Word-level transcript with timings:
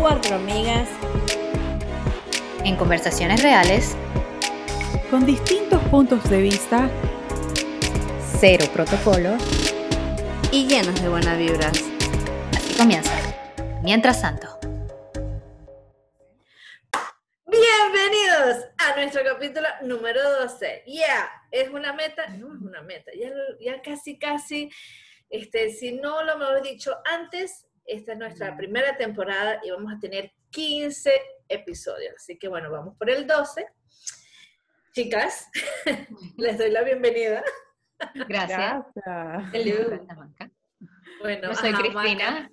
Cuatro 0.00 0.36
amigas 0.36 0.88
en 2.64 2.76
conversaciones 2.76 3.42
reales, 3.42 3.94
con 5.10 5.24
distintos 5.24 5.80
puntos 5.84 6.28
de 6.28 6.42
vista, 6.42 6.90
cero 8.40 8.66
protocolo 8.72 9.36
y 10.50 10.66
llenos 10.66 11.00
de 11.00 11.08
buenas 11.08 11.38
vibras. 11.38 11.72
Así 12.56 12.74
comienza. 12.76 13.12
Mientras 13.82 14.20
tanto. 14.20 14.57
Capítulo 19.38 19.68
número 19.82 20.20
12. 20.40 20.82
Ya, 20.88 21.30
es 21.52 21.68
una 21.68 21.92
meta, 21.92 22.26
no 22.26 22.56
es 22.56 22.60
una 22.60 22.82
meta, 22.82 23.12
ya, 23.14 23.30
ya 23.60 23.80
casi, 23.80 24.18
casi, 24.18 24.68
este, 25.30 25.70
si 25.70 25.92
no 25.92 26.24
lo 26.24 26.32
hemos 26.32 26.62
dicho 26.64 26.92
antes, 27.04 27.68
esta 27.84 28.12
es 28.12 28.18
nuestra 28.18 28.56
primera 28.56 28.96
temporada 28.96 29.60
y 29.62 29.70
vamos 29.70 29.92
a 29.92 30.00
tener 30.00 30.32
15 30.50 31.12
episodios. 31.48 32.14
Así 32.16 32.36
que 32.36 32.48
bueno, 32.48 32.68
vamos 32.72 32.96
por 32.98 33.08
el 33.10 33.28
12. 33.28 33.64
Chicas, 34.92 35.48
les 36.36 36.58
doy 36.58 36.72
la 36.72 36.82
bienvenida. 36.82 37.44
Gracias. 38.28 38.84
Gracias. 38.96 40.50
Bueno, 41.20 41.48
Yo 41.48 41.54
soy 41.54 41.74
Cristina. 41.74 42.50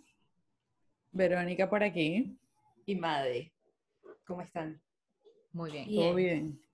Verónica 1.11 1.67
por 1.67 1.83
aquí. 1.83 2.37
Y 2.85 2.95
Made. 2.95 3.51
¿Cómo 4.27 4.43
están? 4.43 4.79
Muy 5.51 5.71
bien. 5.71 5.85
Todo 5.87 6.13
bien. 6.13 6.64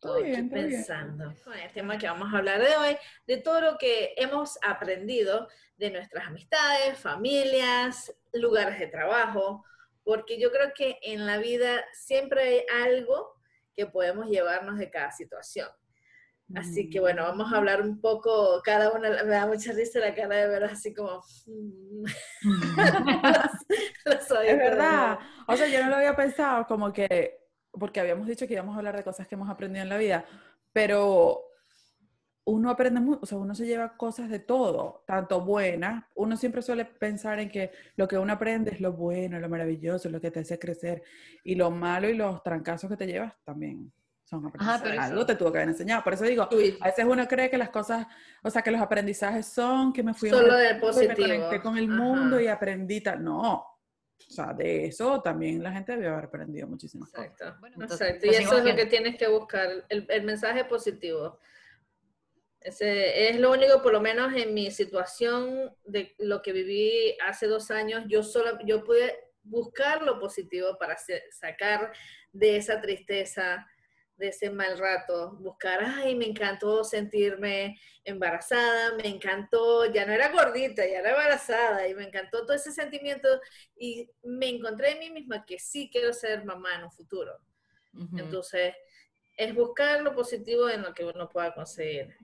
Todo 0.00 0.22
bien, 0.22 0.48
pensando. 0.48 1.34
Con 1.42 1.54
el 1.54 1.72
tema 1.72 1.98
que 1.98 2.06
vamos 2.06 2.32
a 2.32 2.38
hablar 2.38 2.60
de 2.60 2.76
hoy, 2.76 2.96
de 3.26 3.38
todo 3.38 3.60
lo 3.60 3.78
que 3.78 4.14
hemos 4.16 4.56
aprendido 4.62 5.48
de 5.76 5.90
nuestras 5.90 6.28
amistades, 6.28 6.98
familias, 6.98 8.14
lugares 8.32 8.78
de 8.78 8.86
trabajo, 8.86 9.64
porque 10.04 10.40
yo 10.40 10.52
creo 10.52 10.72
que 10.74 10.98
en 11.02 11.26
la 11.26 11.38
vida 11.38 11.84
siempre 11.92 12.42
hay 12.42 12.86
algo 12.86 13.34
que 13.74 13.86
podemos 13.86 14.28
llevarnos 14.28 14.78
de 14.78 14.90
cada 14.90 15.10
situación. 15.10 15.68
Así 16.54 16.88
que 16.88 16.98
bueno, 16.98 17.24
vamos 17.24 17.52
a 17.52 17.58
hablar 17.58 17.82
un 17.82 18.00
poco, 18.00 18.62
cada 18.64 18.90
una, 18.92 19.10
me 19.22 19.30
da 19.30 19.46
mucha 19.46 19.72
risa 19.72 19.98
la 19.98 20.14
cara 20.14 20.36
de 20.36 20.48
ver 20.48 20.64
así 20.64 20.94
como... 20.94 21.22
es 24.06 24.58
verdad, 24.58 25.18
o 25.46 25.56
sea, 25.56 25.68
yo 25.68 25.82
no 25.82 25.90
lo 25.90 25.96
había 25.96 26.16
pensado 26.16 26.66
como 26.66 26.90
que 26.90 27.47
porque 27.78 28.00
habíamos 28.00 28.26
dicho 28.26 28.46
que 28.46 28.54
íbamos 28.54 28.74
a 28.74 28.78
hablar 28.78 28.96
de 28.96 29.04
cosas 29.04 29.26
que 29.26 29.34
hemos 29.34 29.48
aprendido 29.48 29.82
en 29.82 29.88
la 29.88 29.98
vida, 29.98 30.24
pero 30.72 31.44
uno 32.48 32.70
aprende 32.70 33.00
mucho, 33.00 33.20
o 33.22 33.26
sea, 33.26 33.38
uno 33.38 33.54
se 33.54 33.66
lleva 33.66 33.96
cosas 33.96 34.30
de 34.30 34.38
todo, 34.38 35.04
tanto 35.06 35.42
buenas. 35.42 36.04
Uno 36.14 36.36
siempre 36.36 36.62
suele 36.62 36.86
pensar 36.86 37.38
en 37.40 37.50
que 37.50 37.70
lo 37.96 38.08
que 38.08 38.16
uno 38.16 38.32
aprende 38.32 38.70
es 38.70 38.80
lo 38.80 38.94
bueno, 38.94 39.38
lo 39.38 39.48
maravilloso, 39.50 40.08
lo 40.08 40.20
que 40.20 40.30
te 40.30 40.40
hace 40.40 40.58
crecer. 40.58 41.02
Y 41.44 41.56
lo 41.56 41.70
malo 41.70 42.08
y 42.08 42.14
los 42.14 42.42
trancazos 42.42 42.88
que 42.88 42.96
te 42.96 43.06
llevas 43.06 43.34
también 43.44 43.92
son 44.24 44.46
aprendizajes. 44.46 44.98
Algo 44.98 45.26
te 45.26 45.34
tuvo 45.34 45.52
que 45.52 45.58
haber 45.58 45.68
enseñado. 45.68 46.02
Por 46.02 46.14
eso 46.14 46.24
digo, 46.24 46.48
a 46.80 46.86
veces 46.86 47.04
uno 47.04 47.28
cree 47.28 47.50
que 47.50 47.58
las 47.58 47.68
cosas, 47.68 48.06
o 48.42 48.48
sea, 48.48 48.62
que 48.62 48.70
los 48.70 48.80
aprendizajes 48.80 49.46
son 49.46 49.92
que 49.92 50.02
me 50.02 50.14
fui 50.14 50.30
Solo 50.30 50.52
a 50.54 50.56
del 50.56 50.80
positivo. 50.80 51.14
me 51.18 51.38
conecté 51.38 51.60
con 51.60 51.76
el 51.76 51.88
mundo 51.88 52.40
y 52.40 52.46
aprendí 52.46 53.02
tal. 53.02 53.22
No, 53.22 53.64
o 54.26 54.30
sea, 54.30 54.52
de 54.52 54.86
eso 54.86 55.22
también 55.22 55.62
la 55.62 55.72
gente 55.72 55.92
debe 55.92 56.08
haber 56.08 56.24
aprendido 56.24 56.66
muchísimas 56.66 57.08
Exacto. 57.10 57.54
Exacto. 57.80 58.26
Y 58.26 58.30
eso 58.30 58.58
es 58.58 58.64
lo 58.64 58.74
que 58.74 58.86
tienes 58.86 59.16
que 59.16 59.28
buscar, 59.28 59.84
el, 59.88 60.06
el, 60.08 60.22
mensaje 60.24 60.64
positivo. 60.64 61.38
Ese 62.60 63.30
es 63.30 63.38
lo 63.38 63.52
único, 63.52 63.80
por 63.82 63.92
lo 63.92 64.00
menos 64.00 64.34
en 64.34 64.52
mi 64.52 64.70
situación 64.70 65.74
de 65.84 66.14
lo 66.18 66.42
que 66.42 66.52
viví 66.52 67.16
hace 67.24 67.46
dos 67.46 67.70
años, 67.70 68.04
yo 68.08 68.22
solo, 68.22 68.58
yo 68.64 68.84
pude 68.84 69.28
buscar 69.42 70.02
lo 70.02 70.18
positivo 70.18 70.76
para 70.78 70.96
sacar 71.30 71.92
de 72.32 72.56
esa 72.56 72.80
tristeza, 72.80 73.66
de 74.18 74.28
ese 74.28 74.50
mal 74.50 74.76
rato, 74.76 75.36
buscar, 75.38 75.78
ay, 75.82 76.14
me 76.16 76.26
encantó 76.26 76.82
sentirme 76.82 77.80
embarazada, 78.04 78.94
me 78.94 79.06
encantó, 79.06 79.86
ya 79.86 80.04
no 80.04 80.12
era 80.12 80.30
gordita, 80.30 80.84
ya 80.84 80.98
era 80.98 81.10
embarazada, 81.10 81.86
y 81.86 81.94
me 81.94 82.04
encantó 82.04 82.44
todo 82.44 82.54
ese 82.54 82.72
sentimiento, 82.72 83.28
y 83.76 84.10
me 84.24 84.48
encontré 84.48 84.92
en 84.92 84.98
mí 84.98 85.10
misma 85.10 85.44
que 85.46 85.58
sí 85.58 85.88
quiero 85.90 86.12
ser 86.12 86.44
mamá 86.44 86.74
en 86.74 86.84
un 86.84 86.92
futuro. 86.92 87.38
Entonces, 88.16 88.74
es 89.36 89.54
buscar 89.54 90.02
lo 90.02 90.14
positivo 90.14 90.68
en 90.68 90.82
lo 90.82 90.92
que 90.92 91.04
uno 91.04 91.28
pueda 91.28 91.54
conseguir. 91.54 92.14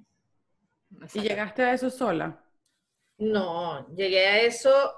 ¿Y 1.14 1.20
llegaste 1.20 1.62
a 1.62 1.72
eso 1.72 1.90
sola? 1.90 2.44
No, 3.18 3.88
llegué 3.94 4.26
a 4.26 4.40
eso 4.40 4.94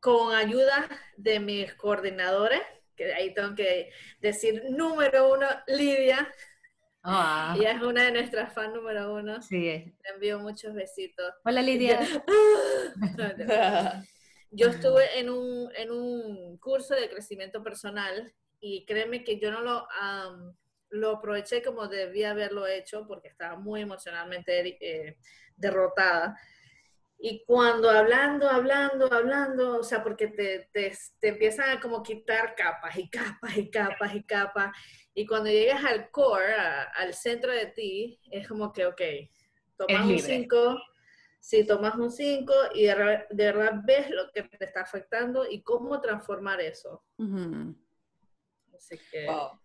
con 0.00 0.34
ayuda 0.34 0.88
de 1.16 1.40
mis 1.40 1.74
coordinadores 1.74 2.60
que 2.96 3.12
ahí 3.12 3.34
tengo 3.34 3.54
que 3.54 3.90
decir 4.20 4.64
número 4.70 5.32
uno, 5.32 5.46
Lidia. 5.66 6.32
Ah. 7.02 7.54
Ella 7.56 7.72
es 7.72 7.82
una 7.82 8.04
de 8.04 8.12
nuestras 8.12 8.52
fans 8.52 8.74
número 8.74 9.14
uno. 9.14 9.40
Sí. 9.40 9.94
Le 10.02 10.10
envío 10.14 10.40
muchos 10.40 10.74
besitos. 10.74 11.32
Hola, 11.44 11.62
Lidia. 11.62 12.00
Yo 14.50 14.68
estuve 14.68 15.18
en 15.18 15.30
un, 15.30 15.70
en 15.76 15.90
un 15.90 16.58
curso 16.58 16.94
de 16.94 17.08
crecimiento 17.08 17.62
personal 17.62 18.32
y 18.58 18.84
créeme 18.86 19.22
que 19.22 19.38
yo 19.38 19.50
no 19.50 19.60
lo, 19.60 19.86
lo 20.90 21.16
aproveché 21.16 21.62
como 21.62 21.88
debía 21.88 22.30
haberlo 22.30 22.66
hecho 22.66 23.06
porque 23.06 23.28
estaba 23.28 23.56
muy 23.56 23.82
emocionalmente 23.82 24.78
eh, 24.80 25.18
derrotada. 25.56 26.38
Y 27.18 27.44
cuando 27.44 27.88
hablando, 27.88 28.48
hablando, 28.48 29.12
hablando, 29.12 29.78
o 29.78 29.82
sea, 29.82 30.02
porque 30.02 30.28
te, 30.28 30.68
te, 30.72 30.92
te, 31.18 31.28
empiezan 31.28 31.70
a 31.70 31.80
como 31.80 32.02
quitar 32.02 32.54
capas 32.54 32.96
y 32.98 33.08
capas 33.08 33.56
y 33.56 33.70
capas 33.70 34.14
y 34.14 34.22
capas. 34.24 34.76
Y 35.14 35.26
cuando 35.26 35.48
llegas 35.48 35.82
al 35.84 36.10
core, 36.10 36.54
al 36.54 37.14
centro 37.14 37.52
de 37.52 37.66
ti, 37.66 38.20
es 38.30 38.46
como 38.46 38.72
que, 38.72 38.86
ok, 38.86 39.00
tomas 39.76 40.04
un 40.04 40.18
5, 40.18 40.78
sí, 41.40 41.66
tomas 41.66 41.94
un 41.96 42.10
5 42.10 42.52
y 42.74 42.84
de, 42.84 43.24
de, 43.30 43.52
verdad 43.52 43.80
ves 43.84 44.10
lo 44.10 44.30
que 44.32 44.42
te 44.42 44.64
está 44.66 44.82
afectando 44.82 45.50
y 45.50 45.62
cómo 45.62 46.00
transformar 46.00 46.60
eso. 46.60 47.02
Así 48.74 48.98
que... 49.10 49.26
Wow. 49.26 49.60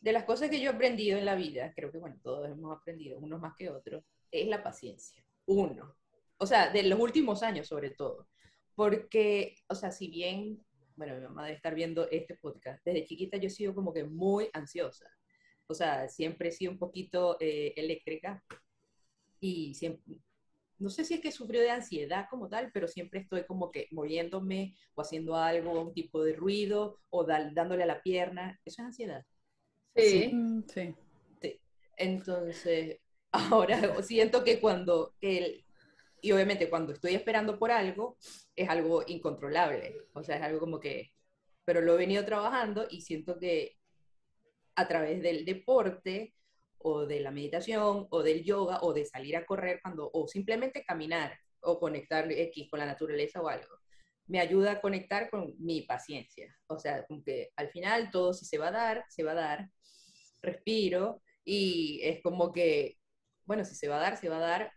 De 0.00 0.12
las 0.12 0.24
cosas 0.24 0.48
que 0.48 0.60
yo 0.60 0.70
he 0.70 0.74
aprendido 0.74 1.18
en 1.18 1.24
la 1.24 1.34
vida, 1.34 1.72
creo 1.74 1.90
que, 1.90 1.98
bueno, 1.98 2.20
todos 2.22 2.48
hemos 2.48 2.76
aprendido, 2.76 3.18
unos 3.18 3.40
más 3.40 3.56
que 3.56 3.68
otros, 3.68 4.04
es 4.30 4.46
la 4.46 4.62
paciencia. 4.62 5.24
Uno 5.46 5.96
o 6.38 6.46
sea, 6.46 6.70
de 6.70 6.82
los 6.84 6.98
últimos 6.98 7.42
años 7.42 7.68
sobre 7.68 7.90
todo. 7.90 8.28
Porque, 8.74 9.56
o 9.68 9.74
sea, 9.74 9.90
si 9.90 10.08
bien, 10.08 10.64
bueno, 10.96 11.16
mi 11.16 11.22
mamá 11.22 11.44
debe 11.44 11.56
estar 11.56 11.74
viendo 11.74 12.08
este 12.10 12.36
podcast, 12.36 12.84
desde 12.84 13.04
chiquita 13.04 13.36
yo 13.36 13.48
he 13.48 13.50
sido 13.50 13.74
como 13.74 13.92
que 13.92 14.04
muy 14.04 14.48
ansiosa. 14.52 15.10
O 15.66 15.74
sea, 15.74 16.08
siempre 16.08 16.48
he 16.48 16.52
sido 16.52 16.72
un 16.72 16.78
poquito 16.78 17.36
eh, 17.40 17.74
eléctrica 17.76 18.42
y 19.40 19.74
siempre, 19.74 20.20
no 20.78 20.90
sé 20.90 21.04
si 21.04 21.14
es 21.14 21.20
que 21.20 21.32
sufrió 21.32 21.60
de 21.60 21.70
ansiedad 21.70 22.26
como 22.30 22.48
tal, 22.48 22.70
pero 22.72 22.86
siempre 22.86 23.20
estoy 23.20 23.44
como 23.44 23.72
que 23.72 23.88
moviéndome 23.90 24.76
o 24.94 25.02
haciendo 25.02 25.34
algo, 25.34 25.80
un 25.80 25.92
tipo 25.92 26.22
de 26.22 26.34
ruido 26.34 27.00
o 27.10 27.24
dándole 27.24 27.82
a 27.82 27.86
la 27.86 28.00
pierna. 28.00 28.60
Eso 28.64 28.82
es 28.82 28.86
ansiedad. 28.86 29.26
Sí. 29.96 30.32
Sí. 30.72 30.94
sí. 31.42 31.60
Entonces, 31.96 33.00
ahora 33.32 34.00
siento 34.02 34.44
que 34.44 34.60
cuando 34.60 35.14
el, 35.20 35.64
y 36.20 36.32
obviamente 36.32 36.68
cuando 36.68 36.92
estoy 36.92 37.14
esperando 37.14 37.58
por 37.58 37.70
algo, 37.70 38.16
es 38.56 38.68
algo 38.68 39.04
incontrolable. 39.06 39.96
O 40.14 40.22
sea, 40.22 40.36
es 40.36 40.42
algo 40.42 40.60
como 40.60 40.80
que, 40.80 41.12
pero 41.64 41.80
lo 41.80 41.94
he 41.94 41.98
venido 41.98 42.24
trabajando 42.24 42.86
y 42.90 43.02
siento 43.02 43.38
que 43.38 43.76
a 44.74 44.86
través 44.88 45.22
del 45.22 45.44
deporte 45.44 46.34
o 46.78 47.06
de 47.06 47.20
la 47.20 47.30
meditación 47.30 48.06
o 48.10 48.22
del 48.22 48.44
yoga 48.44 48.78
o 48.82 48.92
de 48.92 49.04
salir 49.04 49.36
a 49.36 49.44
correr 49.44 49.80
cuando, 49.82 50.10
o 50.12 50.28
simplemente 50.28 50.84
caminar 50.84 51.36
o 51.60 51.80
conectar 51.80 52.30
X 52.30 52.68
con 52.70 52.78
la 52.78 52.86
naturaleza 52.86 53.40
o 53.40 53.48
algo, 53.48 53.74
me 54.26 54.40
ayuda 54.40 54.72
a 54.72 54.80
conectar 54.80 55.30
con 55.30 55.54
mi 55.58 55.82
paciencia. 55.82 56.54
O 56.68 56.78
sea, 56.78 57.04
como 57.06 57.22
que 57.24 57.50
al 57.56 57.70
final 57.70 58.10
todo 58.10 58.32
si 58.32 58.44
se 58.44 58.58
va 58.58 58.68
a 58.68 58.72
dar, 58.72 59.04
se 59.08 59.24
va 59.24 59.32
a 59.32 59.34
dar, 59.34 59.68
respiro 60.42 61.22
y 61.44 62.00
es 62.02 62.22
como 62.22 62.52
que, 62.52 62.98
bueno, 63.44 63.64
si 63.64 63.74
se 63.74 63.88
va 63.88 63.96
a 63.96 64.00
dar, 64.00 64.16
se 64.16 64.28
va 64.28 64.36
a 64.36 64.40
dar, 64.40 64.72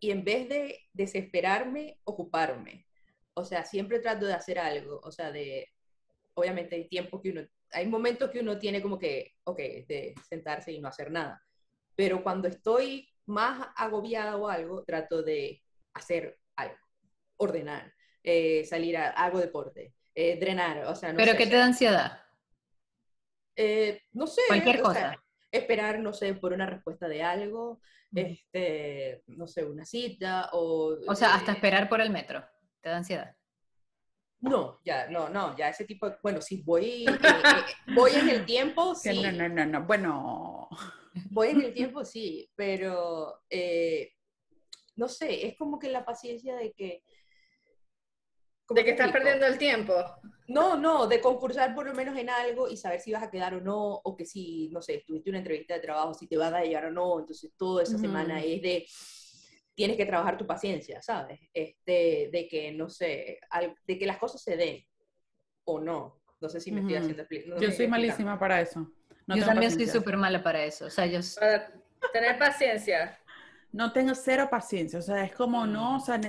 y 0.00 0.10
en 0.10 0.24
vez 0.24 0.48
de 0.48 0.88
desesperarme, 0.92 2.00
ocuparme. 2.04 2.86
O 3.34 3.44
sea, 3.44 3.64
siempre 3.64 4.00
trato 4.00 4.26
de 4.26 4.32
hacer 4.32 4.58
algo, 4.58 5.00
o 5.04 5.12
sea, 5.12 5.30
de, 5.30 5.68
obviamente 6.34 6.74
hay 6.76 6.88
tiempo 6.88 7.20
que 7.20 7.30
uno, 7.30 7.42
hay 7.72 7.86
momentos 7.86 8.30
que 8.30 8.40
uno 8.40 8.58
tiene 8.58 8.82
como 8.82 8.98
que, 8.98 9.34
ok, 9.44 9.58
de 9.58 10.14
sentarse 10.28 10.72
y 10.72 10.80
no 10.80 10.88
hacer 10.88 11.10
nada, 11.10 11.42
pero 11.94 12.22
cuando 12.22 12.48
estoy 12.48 13.08
más 13.26 13.68
agobiada 13.76 14.36
o 14.36 14.48
algo, 14.48 14.82
trato 14.84 15.22
de 15.22 15.62
hacer 15.94 16.38
algo, 16.56 16.76
ordenar, 17.36 17.92
eh, 18.22 18.64
salir 18.64 18.96
a 18.96 19.10
algo 19.10 19.38
deporte, 19.38 19.94
eh, 20.14 20.38
drenar, 20.38 20.86
o 20.86 20.94
sea, 20.96 21.12
no 21.12 21.18
¿Pero 21.18 21.32
sé, 21.32 21.38
qué 21.38 21.46
te 21.46 21.56
da 21.56 21.66
ansiedad? 21.66 22.20
Eh, 23.54 24.02
no 24.12 24.26
sé. 24.26 24.42
Cualquier 24.48 24.80
cosa. 24.80 25.00
Sea, 25.00 25.24
esperar, 25.52 26.00
no 26.00 26.12
sé, 26.12 26.34
por 26.34 26.52
una 26.52 26.66
respuesta 26.66 27.08
de 27.08 27.22
algo, 27.22 27.80
este, 28.14 29.22
no 29.28 29.46
sé, 29.46 29.64
una 29.64 29.84
cita 29.84 30.50
o... 30.52 30.96
O 31.06 31.14
sea, 31.14 31.34
hasta 31.34 31.52
esperar 31.52 31.88
por 31.88 32.00
el 32.00 32.10
metro, 32.10 32.44
¿te 32.80 32.88
da 32.88 32.96
ansiedad? 32.96 33.36
No, 34.40 34.80
ya, 34.84 35.08
no, 35.08 35.28
no, 35.28 35.56
ya 35.56 35.68
ese 35.68 35.84
tipo 35.84 36.08
de, 36.08 36.16
bueno, 36.22 36.40
si 36.40 36.62
voy, 36.62 37.04
eh, 37.08 37.10
eh, 37.12 37.94
voy 37.94 38.12
en 38.12 38.28
el 38.28 38.46
tiempo, 38.46 38.94
sí. 38.94 39.22
No, 39.22 39.32
no, 39.32 39.48
no, 39.48 39.66
no, 39.66 39.86
bueno. 39.86 40.68
Voy 41.32 41.48
en 41.48 41.60
el 41.62 41.74
tiempo, 41.74 42.04
sí, 42.04 42.48
pero 42.54 43.42
eh, 43.50 44.12
no 44.94 45.08
sé, 45.08 45.44
es 45.44 45.58
como 45.58 45.76
que 45.76 45.88
la 45.88 46.04
paciencia 46.04 46.54
de 46.54 46.72
que... 46.72 47.02
De 48.70 48.84
que 48.84 48.90
estás 48.90 49.10
perdiendo 49.10 49.46
el 49.46 49.58
tiempo. 49.58 49.94
No, 50.48 50.76
no, 50.76 51.06
de 51.06 51.20
concursar 51.20 51.74
por 51.74 51.86
lo 51.86 51.94
menos 51.94 52.16
en 52.16 52.28
algo 52.28 52.68
y 52.68 52.76
saber 52.76 53.00
si 53.00 53.12
vas 53.12 53.22
a 53.22 53.30
quedar 53.30 53.54
o 53.54 53.60
no, 53.60 54.00
o 54.02 54.16
que 54.16 54.24
si, 54.24 54.68
no 54.70 54.82
sé, 54.82 55.04
tuviste 55.06 55.30
una 55.30 55.38
entrevista 55.38 55.74
de 55.74 55.80
trabajo, 55.80 56.14
si 56.14 56.26
te 56.26 56.36
van 56.36 56.54
a 56.54 56.62
llegar 56.62 56.86
o 56.86 56.90
no, 56.90 57.20
entonces 57.20 57.52
toda 57.56 57.82
esa 57.82 57.98
semana 57.98 58.42
es 58.42 58.60
de 58.60 58.86
tienes 59.74 59.96
que 59.96 60.04
trabajar 60.04 60.36
tu 60.36 60.46
paciencia, 60.46 61.00
¿sabes? 61.00 61.40
Este, 61.54 62.28
de 62.32 62.48
que, 62.50 62.72
no 62.72 62.90
sé, 62.90 63.40
de 63.86 63.98
que 63.98 64.06
las 64.06 64.18
cosas 64.18 64.42
se 64.42 64.56
den 64.56 64.84
o 65.64 65.80
no. 65.80 66.20
No 66.40 66.48
sé 66.48 66.60
si 66.60 66.72
me 66.72 66.80
estoy 66.80 66.96
haciendo 66.96 67.22
explicar. 67.22 67.60
yo 67.60 67.70
soy 67.70 67.86
malísima 67.86 68.38
para 68.38 68.60
eso. 68.60 68.90
yo 69.26 69.44
también 69.44 69.70
soy 69.70 69.86
súper 69.86 70.16
mala 70.16 70.42
para 70.42 70.64
eso. 70.64 70.86
O 70.86 70.90
sea, 70.90 71.06
yo... 71.06 71.20
Para 71.38 71.72
tener 72.12 72.38
paciencia. 72.38 73.18
No 73.72 73.92
tengo 73.92 74.14
cero 74.14 74.48
paciencia, 74.50 74.98
o 74.98 75.02
sea, 75.02 75.24
es 75.24 75.32
como 75.32 75.66
no, 75.66 75.96
o 75.96 76.00
sea, 76.00 76.20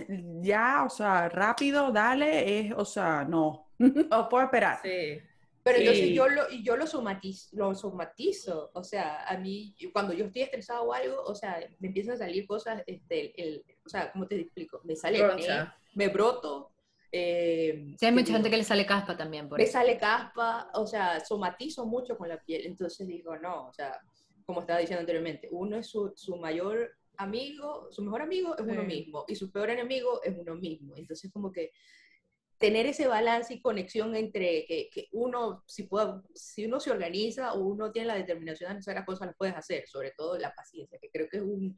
ya, 0.42 0.84
o 0.86 0.90
sea, 0.90 1.28
rápido, 1.28 1.92
dale, 1.92 2.60
es, 2.60 2.74
o 2.76 2.86
sea, 2.86 3.24
no, 3.24 3.68
no 3.80 4.30
puedo 4.30 4.44
esperar. 4.44 4.80
Sí. 4.84 5.20
Pero 5.64 5.78
entonces 5.78 6.10
yo 6.10 6.28
lo, 6.28 6.50
yo 6.50 6.76
lo, 6.76 6.88
somatizo, 6.88 7.50
lo 7.56 7.76
somatizo, 7.76 8.72
o 8.74 8.84
sea, 8.84 9.26
a 9.28 9.38
mí, 9.38 9.76
cuando 9.94 10.12
yo 10.14 10.26
estoy 10.26 10.42
estresado 10.42 10.84
o 10.84 10.94
algo, 10.94 11.24
o 11.24 11.36
sea, 11.36 11.60
me 11.80 11.90
empiezan 11.90 12.16
a 12.16 12.18
salir 12.18 12.48
cosas, 12.48 12.82
este, 12.88 13.40
el, 13.42 13.64
o 13.86 13.90
sea, 13.90 14.12
¿cómo 14.12 14.28
te 14.28 14.40
explico? 14.40 14.82
Me 14.84 14.96
sale, 14.96 15.24
me, 15.94 16.08
broto. 16.08 16.72
Eh, 17.12 17.94
sí, 18.00 18.06
hay 18.06 18.12
mucha 18.12 18.34
gente 18.34 18.50
que 18.50 18.58
le 18.58 18.64
sale 18.64 18.88
caspa 18.88 19.16
también. 19.16 19.48
Por 19.48 19.60
me 19.60 19.68
sale 19.68 19.98
caspa, 20.00 20.72
o 20.74 20.88
sea, 20.88 21.20
somatizo 21.20 21.86
mucho 21.86 22.18
con 22.18 22.28
la 22.28 22.42
piel, 22.42 22.66
entonces 22.66 23.08
digo, 23.08 23.38
no, 23.38 23.68
o 23.68 23.74
sea, 23.74 24.00
como 24.46 24.62
estaba 24.62 24.80
diciendo 24.80 25.02
anteriormente, 25.02 25.48
uno 25.52 25.78
es 25.78 25.88
su, 25.88 26.12
su 26.16 26.38
mayor 26.38 26.92
amigo, 27.22 27.88
su 27.92 28.02
mejor 28.04 28.22
amigo 28.22 28.58
es 28.58 28.64
uno 28.66 28.84
mismo 28.84 29.26
y 29.28 29.36
su 29.36 29.52
peor 29.52 29.70
enemigo 29.70 30.22
es 30.24 30.36
uno 30.38 30.56
mismo. 30.56 30.96
Entonces 30.98 31.32
como 31.32 31.52
que 31.52 31.72
tener 32.58 32.86
ese 32.86 33.08
balance 33.08 33.54
y 33.54 33.62
conexión 33.62 34.16
entre 34.16 34.66
que, 34.66 34.90
que 34.94 35.08
uno, 35.14 35.64
si, 35.66 35.84
pueda, 35.84 36.22
si 36.36 36.66
uno 36.66 36.80
se 36.80 36.92
organiza 36.92 37.54
o 37.54 37.62
uno 37.62 37.92
tiene 37.92 38.10
la 38.10 38.16
determinación 38.16 38.74
de 38.74 38.80
hacer 38.80 38.96
las 38.96 39.06
cosas, 39.06 39.28
las 39.28 39.36
puedes 39.36 39.56
hacer, 39.56 39.88
sobre 39.88 40.12
todo 40.12 40.38
la 40.38 40.54
paciencia, 40.54 41.00
que 41.00 41.10
creo 41.10 41.28
que 41.28 41.38
es 41.38 41.44
un, 41.44 41.78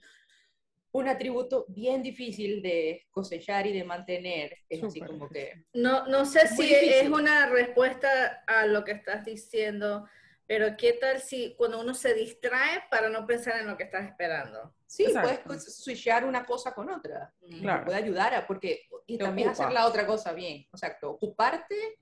un 0.92 1.08
atributo 1.08 1.66
bien 1.70 2.04
difícil 2.04 2.62
de 2.62 3.08
cosechar 3.12 3.66
y 3.66 3.74
de 3.74 3.84
mantener. 3.84 4.58
Es 4.68 4.84
así 4.84 5.00
como 5.00 5.30
que... 5.30 5.66
No, 5.74 6.06
no 6.08 6.26
sé 6.26 6.48
si 6.50 6.74
es 6.74 7.10
una 7.10 7.50
respuesta 7.50 8.44
a 8.46 8.68
lo 8.68 8.84
que 8.84 8.92
estás 8.92 9.26
diciendo, 9.26 10.06
pero 10.46 10.76
¿qué 10.78 10.94
tal 10.94 11.22
si 11.22 11.56
cuando 11.56 11.80
uno 11.80 11.94
se 11.94 12.14
distrae 12.14 12.84
para 12.90 13.10
no 13.10 13.26
pensar 13.26 13.60
en 13.62 13.68
lo 13.68 13.78
que 13.78 13.84
estás 13.84 14.06
esperando? 14.06 14.74
Sí, 14.86 15.06
puedes 15.46 15.76
switchar 15.78 16.26
una 16.26 16.46
cosa 16.46 16.74
con 16.74 16.90
otra. 16.90 17.34
Claro. 17.62 17.86
Puede 17.86 17.98
ayudar 17.98 18.34
a, 18.34 18.46
porque, 18.46 18.82
y 19.08 19.18
también 19.18 19.50
hacer 19.50 19.72
la 19.72 19.88
otra 19.88 20.06
cosa 20.06 20.34
bien. 20.34 20.66
O 20.72 20.78
sea, 20.78 20.98
ocuparte, 21.04 21.98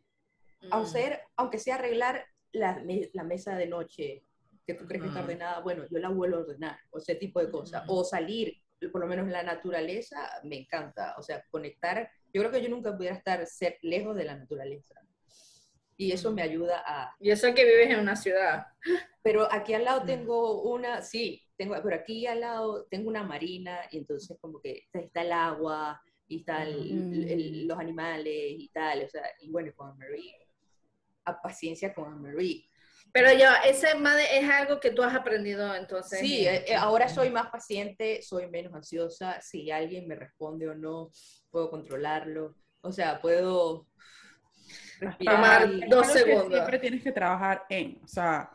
mm. 0.61 0.73
hacer, 0.73 1.21
aunque 1.35 1.59
sea 1.59 1.75
arreglar 1.75 2.25
la, 2.51 2.81
la, 3.13 3.23
mesa 3.23 3.55
de 3.55 3.67
noche 3.67 4.25
que 4.65 4.73
tú 4.73 4.85
crees 4.85 5.03
que 5.03 5.07
está 5.09 5.21
mm. 5.21 5.23
ordenada, 5.23 5.59
bueno, 5.61 5.85
yo 5.89 5.99
la 5.99 6.09
vuelvo 6.09 6.37
a 6.37 6.41
ordenar, 6.41 6.79
o 6.89 6.97
ese 6.97 7.15
tipo 7.15 7.39
de 7.39 7.49
cosas. 7.51 7.83
O 7.87 8.03
salir, 8.03 8.57
por 8.91 9.01
lo 9.01 9.07
menos 9.07 9.27
la 9.27 9.43
naturaleza, 9.43 10.29
me 10.43 10.57
encanta. 10.57 11.15
O 11.17 11.21
sea, 11.21 11.45
conectar. 11.51 12.09
Yo 12.33 12.41
creo 12.41 12.51
que 12.51 12.61
yo 12.61 12.69
nunca 12.69 12.95
pudiera 12.97 13.15
estar 13.15 13.45
ser 13.45 13.77
lejos 13.81 14.15
de 14.15 14.25
la 14.25 14.35
naturaleza 14.35 15.01
y 16.01 16.11
eso 16.11 16.31
me 16.31 16.41
ayuda 16.41 16.83
a... 16.83 17.15
Y 17.19 17.29
eso 17.29 17.53
que 17.53 17.63
vives 17.63 17.91
en 17.91 17.99
una 17.99 18.15
ciudad. 18.15 18.65
Pero 19.21 19.47
aquí 19.51 19.75
al 19.75 19.83
lado 19.83 20.03
tengo 20.03 20.63
una, 20.63 21.03
sí, 21.03 21.39
tengo, 21.55 21.75
pero 21.83 21.95
aquí 21.95 22.25
al 22.25 22.39
lado 22.39 22.87
tengo 22.89 23.07
una 23.07 23.21
marina 23.21 23.81
y 23.91 23.99
entonces 23.99 24.35
como 24.41 24.59
que 24.59 24.87
está 24.91 25.21
el 25.21 25.31
agua 25.31 26.01
y 26.27 26.39
están 26.39 26.69
mm. 26.71 27.67
los 27.67 27.77
animales 27.77 28.33
y 28.33 28.67
tal, 28.73 29.03
o 29.03 29.09
sea, 29.09 29.21
y 29.41 29.51
bueno, 29.51 29.71
con 29.75 29.95
Marie, 29.95 30.35
a 31.25 31.39
paciencia 31.39 31.93
con 31.93 32.19
Marie. 32.19 32.67
Pero 33.13 33.31
ya, 33.37 33.57
ese 33.57 33.89
es 33.91 34.49
algo 34.49 34.79
que 34.79 34.89
tú 34.89 35.03
has 35.03 35.13
aprendido 35.13 35.75
entonces. 35.75 36.19
Sí, 36.19 36.47
eh, 36.47 36.65
eh, 36.67 36.75
ahora 36.75 37.09
soy 37.09 37.29
más 37.29 37.51
paciente, 37.51 38.23
soy 38.23 38.49
menos 38.49 38.73
ansiosa, 38.73 39.39
si 39.39 39.69
alguien 39.69 40.07
me 40.07 40.15
responde 40.15 40.67
o 40.67 40.73
no, 40.73 41.11
puedo 41.51 41.69
controlarlo, 41.69 42.55
o 42.81 42.91
sea, 42.91 43.21
puedo 43.21 43.85
Tomar 45.19 45.67
dos 45.87 46.07
segundos. 46.07 46.53
siempre 46.53 46.79
tienes 46.79 47.03
que 47.03 47.11
trabajar 47.11 47.65
en, 47.69 47.99
o 48.03 48.07
sea. 48.07 48.49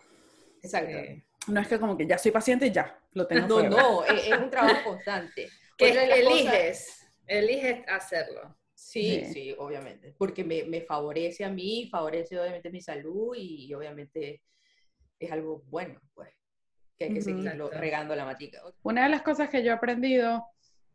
Exacto. 0.63 0.97
Eh, 0.97 1.25
no 1.49 1.61
es 1.61 1.69
que 1.69 1.79
como 1.79 1.97
que 1.97 2.07
ya 2.07 2.19
soy 2.19 2.31
paciente 2.31 2.67
y 2.67 2.73
ya, 2.73 2.99
lo 3.13 3.27
tengo. 3.27 3.63
No, 3.63 3.69
no, 3.69 4.05
es, 4.05 4.31
un 4.37 4.51
trabajo 4.51 4.91
constante. 4.91 5.49
que 5.79 5.91
eliges, 5.91 7.07
eliges 7.27 7.85
hacerlo. 7.89 8.57
Sí, 8.75 9.25
sí, 9.33 9.55
obviamente, 9.59 10.15
porque 10.17 10.45
me, 10.45 10.65
me, 10.65 10.81
favorece 10.83 11.45
a 11.45 11.51
mí, 11.51 11.89
favorece 11.91 12.39
obviamente 12.39 12.71
mi 12.71 12.81
salud 12.81 13.35
y, 13.37 13.73
obviamente 13.75 14.43
es 15.19 15.33
algo 15.33 15.63
bueno, 15.67 16.01
pues, 16.15 16.29
que 16.99 17.07
hay 17.07 17.15
que 17.15 17.23
seguirlo 17.23 17.71
regando 17.71 18.15
la 18.15 18.25
matica. 18.25 18.63
Una 18.83 19.05
de 19.05 19.09
las 19.09 19.23
cosas 19.23 19.49
que 19.49 19.63
yo 19.63 19.71
he 19.71 19.75
aprendido, 19.75 20.47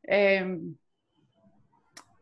eh, 0.03 0.59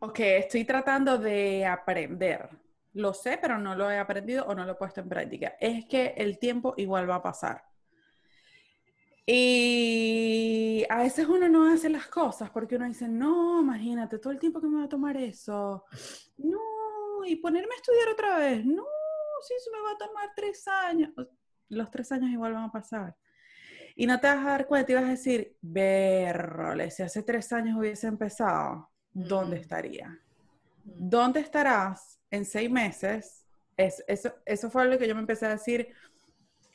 o 0.00 0.12
que 0.12 0.38
estoy 0.38 0.64
tratando 0.64 1.18
de 1.18 1.66
aprender, 1.66 2.48
lo 2.94 3.14
sé, 3.14 3.38
pero 3.40 3.58
no 3.58 3.74
lo 3.74 3.90
he 3.90 3.98
aprendido 3.98 4.44
o 4.46 4.54
no 4.54 4.64
lo 4.64 4.72
he 4.72 4.76
puesto 4.76 5.00
en 5.00 5.08
práctica, 5.08 5.54
es 5.60 5.86
que 5.86 6.14
el 6.16 6.38
tiempo 6.38 6.74
igual 6.76 7.08
va 7.08 7.16
a 7.16 7.22
pasar. 7.22 7.64
Y 9.26 10.84
a 10.88 10.98
veces 10.98 11.28
uno 11.28 11.48
no 11.48 11.72
hace 11.72 11.88
las 11.88 12.08
cosas 12.08 12.50
porque 12.50 12.76
uno 12.76 12.86
dice, 12.86 13.06
no, 13.06 13.60
imagínate, 13.60 14.18
todo 14.18 14.32
el 14.32 14.40
tiempo 14.40 14.60
que 14.60 14.66
me 14.66 14.78
va 14.78 14.84
a 14.84 14.88
tomar 14.88 15.16
eso. 15.16 15.84
No, 16.38 17.24
y 17.24 17.36
ponerme 17.36 17.72
a 17.72 17.76
estudiar 17.76 18.08
otra 18.08 18.38
vez. 18.38 18.64
No, 18.64 18.84
si 19.46 19.54
eso 19.54 19.70
me 19.72 19.80
va 19.82 19.92
a 19.92 19.98
tomar 19.98 20.30
tres 20.34 20.66
años. 20.66 21.12
Los 21.68 21.90
tres 21.92 22.10
años 22.10 22.30
igual 22.30 22.54
van 22.54 22.64
a 22.64 22.72
pasar. 22.72 23.16
Y 23.94 24.06
no 24.06 24.18
te 24.18 24.26
vas 24.26 24.38
a 24.38 24.50
dar 24.50 24.66
cuenta 24.66 24.90
y 24.90 24.94
vas 24.96 25.04
a 25.04 25.10
decir, 25.10 25.56
verrole, 25.60 26.90
si 26.90 27.04
hace 27.04 27.22
tres 27.22 27.52
años 27.52 27.78
hubiese 27.78 28.08
empezado, 28.08 28.90
¿dónde 29.12 29.58
estaría? 29.58 30.18
¿Dónde 30.82 31.40
estarás 31.40 32.19
en 32.30 32.44
seis 32.44 32.70
meses, 32.70 33.44
es, 33.76 34.04
eso, 34.06 34.34
eso 34.44 34.70
fue 34.70 34.86
lo 34.86 34.98
que 34.98 35.08
yo 35.08 35.14
me 35.14 35.20
empecé 35.20 35.46
a 35.46 35.50
decir 35.50 35.88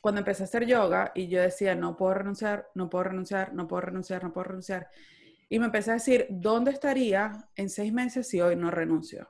cuando 0.00 0.20
empecé 0.20 0.42
a 0.42 0.46
hacer 0.46 0.66
yoga 0.66 1.12
y 1.14 1.28
yo 1.28 1.42
decía, 1.42 1.74
no 1.74 1.96
puedo 1.96 2.14
renunciar, 2.14 2.68
no 2.74 2.88
puedo 2.88 3.04
renunciar, 3.04 3.52
no 3.54 3.66
puedo 3.66 3.80
renunciar, 3.80 4.22
no 4.22 4.32
puedo 4.32 4.44
renunciar. 4.44 4.88
Y 5.48 5.58
me 5.58 5.66
empecé 5.66 5.90
a 5.90 5.94
decir, 5.94 6.26
¿dónde 6.30 6.72
estaría 6.72 7.48
en 7.54 7.68
seis 7.70 7.92
meses 7.92 8.28
si 8.28 8.40
hoy 8.40 8.56
no 8.56 8.70
renuncio? 8.70 9.28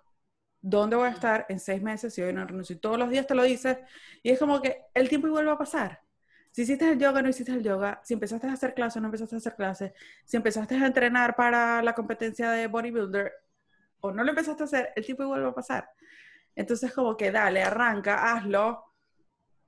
¿Dónde 0.61 0.97
voy 0.97 1.09
a 1.09 1.12
estar 1.12 1.47
en 1.49 1.61
seis 1.61 1.83
meses 1.83 2.12
si 2.14 2.23
hoy 2.23 2.33
no 2.33 2.45
renuncio? 2.47 2.76
Y 2.76 2.78
todos 2.78 2.99
los 2.99 3.11
días 3.11 3.26
te 3.26 3.35
lo 3.35 3.42
dices 3.42 3.78
y 4.23 4.30
es 4.30 4.38
como 4.38 4.61
que 4.61 4.83
el 4.95 5.09
tiempo 5.09 5.28
igual 5.28 5.49
va 5.49 5.52
a 5.52 5.59
pasar. 5.59 6.00
Si 6.50 6.62
hiciste 6.62 6.90
el 6.90 6.99
yoga, 6.99 7.21
no 7.23 7.28
hiciste 7.28 7.52
el 7.52 7.62
yoga. 7.62 8.00
Si 8.02 8.14
empezaste 8.14 8.47
a 8.47 8.52
hacer 8.52 8.75
clases, 8.75 9.02
no 9.02 9.09
empezaste 9.09 9.35
a 9.35 9.38
hacer 9.38 9.54
clases. 9.56 9.92
Si 10.25 10.37
empezaste 10.37 10.75
a 10.75 10.87
entrenar 10.87 11.37
para 11.37 11.83
la 11.83 11.95
competencia 11.95 12.50
de 12.50 12.66
bodybuilder 12.66 13.33
o 14.07 14.13
no 14.13 14.25
lo 14.25 14.31
empezaste 14.31 14.63
a 14.63 14.67
hacer, 14.67 14.93
el 14.97 15.05
tiempo 15.05 15.23
igual 15.23 15.45
va 15.45 15.49
a 15.51 15.55
pasar. 15.55 15.89
Entonces, 16.55 16.93
como 16.93 17.17
que 17.17 17.31
dale, 17.31 17.63
arranca, 17.63 18.33
hazlo, 18.33 18.85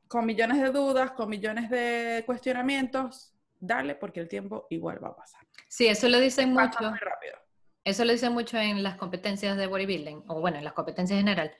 con 0.09 0.25
millones 0.25 0.61
de 0.61 0.71
dudas, 0.71 1.12
con 1.12 1.28
millones 1.28 1.68
de 1.71 2.23
cuestionamientos, 2.25 3.35
dale, 3.61 3.95
porque 3.95 4.21
el 4.21 4.28
tiempo 4.28 4.66
igual 4.71 5.02
va 5.02 5.09
a 5.09 5.16
pasar. 5.16 5.42
Sí, 5.68 5.87
eso 5.87 6.09
lo 6.09 6.18
dicen 6.18 6.52
mucho. 6.52 6.80
Muy 6.80 6.99
rápido. 6.99 7.35
Eso 7.85 8.04
lo 8.04 8.12
dicen 8.12 8.33
mucho 8.33 8.59
en 8.59 8.83
las 8.83 8.97
competencias 8.97 9.57
de 9.57 9.66
bodybuilding, 9.66 10.25
o 10.28 10.40
bueno, 10.40 10.59
en 10.59 10.64
las 10.64 10.73
competencias 10.73 11.18
en 11.18 11.26
general, 11.26 11.54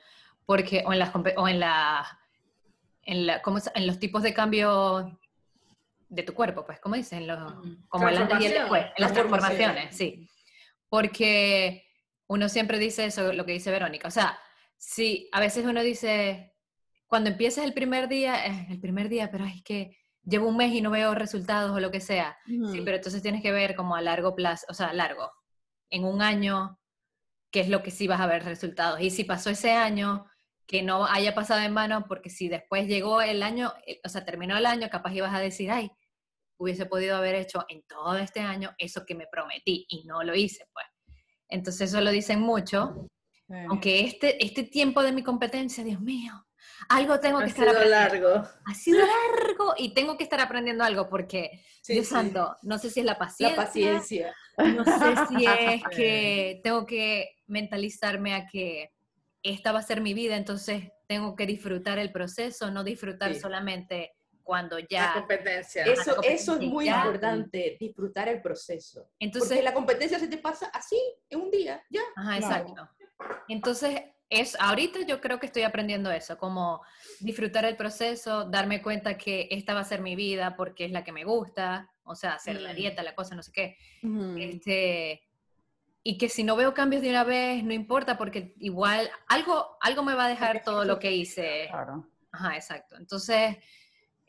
porque, 0.45 0.83
o 0.85 0.93
en 0.93 0.99
las, 0.99 1.11
o 1.15 1.47
en 1.47 1.59
la, 1.59 2.19
en, 3.03 3.27
la, 3.27 3.41
¿cómo, 3.41 3.59
en 3.73 3.87
los 3.87 3.99
tipos 3.99 4.23
de 4.23 4.33
cambio 4.33 5.19
de 6.07 6.23
tu 6.23 6.33
cuerpo, 6.33 6.65
pues, 6.65 6.79
como 6.79 6.95
dicen, 6.95 7.27
los, 7.27 7.53
como 7.87 8.09
las, 8.09 8.29
en 8.41 8.83
las 8.97 9.13
transformaciones, 9.13 9.95
sí. 9.95 10.27
Porque 10.89 11.88
uno 12.29 12.47
siempre 12.47 12.79
dice 12.79 13.05
eso, 13.05 13.33
lo 13.33 13.45
que 13.45 13.51
dice 13.51 13.71
Verónica, 13.71 14.07
o 14.07 14.11
sea, 14.11 14.39
Sí, 14.79 15.29
a 15.33 15.41
veces 15.41 15.65
uno 15.65 15.83
dice, 15.83 16.55
cuando 17.05 17.29
empiezas 17.29 17.65
el 17.65 17.73
primer 17.73 18.07
día, 18.07 18.45
es 18.45 18.69
el 18.69 18.79
primer 18.79 19.09
día, 19.09 19.29
pero 19.29 19.43
es 19.43 19.61
que 19.61 19.97
llevo 20.23 20.47
un 20.47 20.55
mes 20.55 20.71
y 20.71 20.81
no 20.81 20.89
veo 20.89 21.13
resultados 21.13 21.71
o 21.75 21.81
lo 21.81 21.91
que 21.91 21.99
sea. 21.99 22.37
Sí, 22.45 22.81
pero 22.85 22.95
entonces 22.95 23.21
tienes 23.21 23.41
que 23.41 23.51
ver 23.51 23.75
como 23.75 23.95
a 23.95 24.01
largo 24.01 24.35
plazo, 24.35 24.65
o 24.69 24.73
sea, 24.73 24.93
largo, 24.93 25.29
en 25.89 26.05
un 26.05 26.21
año, 26.21 26.79
qué 27.51 27.59
es 27.59 27.67
lo 27.69 27.83
que 27.83 27.91
sí 27.91 28.07
vas 28.07 28.21
a 28.21 28.27
ver 28.27 28.45
resultados. 28.45 29.01
Y 29.01 29.09
si 29.09 29.25
pasó 29.25 29.49
ese 29.49 29.71
año, 29.73 30.25
que 30.65 30.81
no 30.81 31.05
haya 31.05 31.35
pasado 31.35 31.61
en 31.61 31.75
vano, 31.75 32.05
porque 32.07 32.29
si 32.29 32.47
después 32.47 32.87
llegó 32.87 33.21
el 33.21 33.43
año, 33.43 33.73
eh, 33.85 33.99
o 34.05 34.09
sea, 34.09 34.23
terminó 34.23 34.55
el 34.57 34.65
año, 34.65 34.87
capaz 34.89 35.13
ibas 35.13 35.35
a 35.35 35.39
decir, 35.39 35.71
ay, 35.71 35.91
hubiese 36.57 36.85
podido 36.85 37.17
haber 37.17 37.35
hecho 37.35 37.65
en 37.67 37.83
todo 37.83 38.17
este 38.17 38.39
año 38.39 38.73
eso 38.77 39.05
que 39.05 39.15
me 39.15 39.27
prometí 39.27 39.85
y 39.89 40.05
no 40.05 40.23
lo 40.23 40.35
hice, 40.35 40.65
pues. 40.71 40.85
Entonces 41.49 41.89
eso 41.89 42.01
lo 42.01 42.11
dicen 42.11 42.39
mucho, 42.39 43.09
aunque 43.67 44.01
este, 44.01 44.43
este 44.43 44.63
tiempo 44.63 45.01
de 45.01 45.11
mi 45.11 45.23
competencia, 45.23 45.83
Dios 45.83 45.99
mío, 45.99 46.45
algo 46.87 47.19
tengo 47.19 47.39
que 47.39 47.47
estar 47.47 47.67
aprendiendo. 47.67 48.29
largo. 48.29 48.49
Ha 48.65 48.73
sido 48.73 48.99
largo 48.99 49.73
y 49.77 49.93
tengo 49.93 50.17
que 50.17 50.23
estar 50.23 50.39
aprendiendo 50.39 50.83
algo 50.83 51.09
porque, 51.09 51.61
Dios 51.87 52.07
santo, 52.07 52.55
no 52.61 52.77
sé 52.77 52.89
si 52.89 53.01
es 53.01 53.05
la 53.05 53.17
paciencia. 53.17 53.57
La 53.57 53.65
paciencia. 53.65 54.35
No 54.57 54.85
sé 54.85 55.15
si 55.27 55.45
es 55.45 55.83
que 55.95 56.61
tengo 56.63 56.85
que 56.85 57.37
mentalizarme 57.47 58.35
a 58.35 58.45
que 58.45 58.91
esta 59.41 59.71
va 59.71 59.79
a 59.79 59.83
ser 59.83 60.01
mi 60.01 60.13
vida, 60.13 60.35
entonces 60.35 60.89
tengo 61.07 61.35
que 61.35 61.45
disfrutar 61.45 61.97
el 61.97 62.11
proceso, 62.11 62.69
no 62.71 62.83
disfrutar 62.83 63.33
solamente 63.35 64.13
cuando 64.49 64.79
ya... 64.79 65.09
La 65.09 65.13
competencia. 65.13 65.83
Eso, 65.85 66.23
eso 66.23 66.55
es 66.55 66.61
muy 66.61 66.89
importante, 66.89 67.77
disfrutar 67.79 68.27
el 68.29 68.41
proceso. 68.41 69.11
Entonces, 69.19 69.51
Porque 69.51 69.63
la 69.63 69.75
competencia 69.75 70.17
se 70.17 70.27
te 70.27 70.39
pasa 70.39 70.71
así, 70.73 70.99
en 71.29 71.41
un 71.41 71.51
día, 71.51 71.83
ya. 71.87 72.01
Ajá, 72.15 72.37
exacto. 72.37 72.89
Entonces, 73.47 74.01
es, 74.27 74.59
ahorita 74.59 75.01
yo 75.01 75.21
creo 75.21 75.39
que 75.39 75.45
estoy 75.45 75.61
aprendiendo 75.61 76.09
eso, 76.09 76.35
como 76.39 76.81
disfrutar 77.19 77.63
el 77.65 77.77
proceso, 77.77 78.45
darme 78.45 78.81
cuenta 78.81 79.19
que 79.19 79.47
esta 79.51 79.75
va 79.75 79.81
a 79.81 79.83
ser 79.83 80.01
mi 80.01 80.15
vida 80.15 80.55
porque 80.55 80.85
es 80.85 80.91
la 80.91 81.03
que 81.03 81.11
me 81.11 81.25
gusta, 81.25 81.87
o 82.03 82.15
sea, 82.15 82.33
hacer 82.33 82.59
la 82.59 82.73
mm. 82.73 82.75
dieta, 82.75 83.03
la 83.03 83.13
cosa, 83.13 83.35
no 83.35 83.43
sé 83.43 83.51
qué. 83.51 83.77
Este, 84.35 85.21
y 86.01 86.17
que 86.17 86.27
si 86.27 86.43
no 86.43 86.55
veo 86.55 86.73
cambios 86.73 87.03
de 87.03 87.11
una 87.11 87.23
vez, 87.23 87.63
no 87.63 87.71
importa, 87.71 88.17
porque 88.17 88.55
igual 88.57 89.11
algo, 89.27 89.77
algo 89.79 90.01
me 90.01 90.15
va 90.15 90.25
a 90.25 90.29
dejar 90.29 90.63
todo 90.63 90.85
lo 90.85 90.97
que 90.97 91.11
hice. 91.11 91.67
Claro. 91.69 92.09
Ajá, 92.31 92.55
exacto. 92.55 92.95
Entonces, 92.97 93.57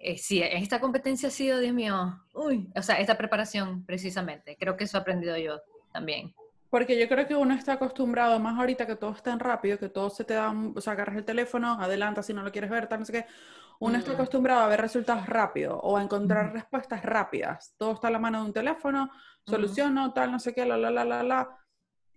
eh, 0.02 0.16
sí, 0.16 0.42
esta 0.42 0.80
competencia 0.80 1.28
ha 1.28 1.30
sido, 1.30 1.58
Dios 1.58 1.74
mío, 1.74 2.20
uy, 2.32 2.70
o 2.74 2.82
sea, 2.82 2.98
esta 2.98 3.18
preparación 3.18 3.84
precisamente, 3.84 4.56
creo 4.58 4.76
que 4.76 4.84
eso 4.84 4.96
he 4.96 5.00
aprendido 5.00 5.36
yo 5.36 5.60
también. 5.92 6.34
Porque 6.70 6.98
yo 6.98 7.08
creo 7.08 7.26
que 7.26 7.34
uno 7.34 7.52
está 7.52 7.74
acostumbrado, 7.74 8.38
más 8.38 8.58
ahorita 8.58 8.86
que 8.86 8.96
todo 8.96 9.12
es 9.12 9.22
tan 9.22 9.40
rápido, 9.40 9.78
que 9.78 9.88
todo 9.88 10.08
se 10.08 10.24
te 10.24 10.34
da, 10.34 10.52
o 10.52 10.80
sea, 10.80 10.94
agarras 10.94 11.16
el 11.16 11.24
teléfono, 11.24 11.74
adelanta 11.80 12.22
si 12.22 12.32
no 12.32 12.42
lo 12.42 12.50
quieres 12.50 12.70
ver, 12.70 12.86
tal, 12.86 13.00
no 13.00 13.04
sé 13.04 13.12
qué. 13.12 13.26
Uno 13.80 13.98
está 13.98 14.12
acostumbrado 14.12 14.60
a 14.60 14.68
ver 14.68 14.80
resultados 14.80 15.26
rápidos 15.26 15.78
o 15.82 15.96
a 15.96 16.02
encontrar 16.02 16.52
respuestas 16.52 17.02
rápidas. 17.02 17.74
Todo 17.76 17.92
está 17.92 18.08
a 18.08 18.10
la 18.10 18.18
mano 18.18 18.40
de 18.40 18.46
un 18.46 18.52
teléfono, 18.52 19.10
soluciono, 19.46 20.12
tal, 20.12 20.30
no 20.30 20.38
sé 20.38 20.54
qué, 20.54 20.64
la, 20.64 20.76
la, 20.76 20.90
la, 20.90 21.04
la, 21.04 21.22
la. 21.22 21.58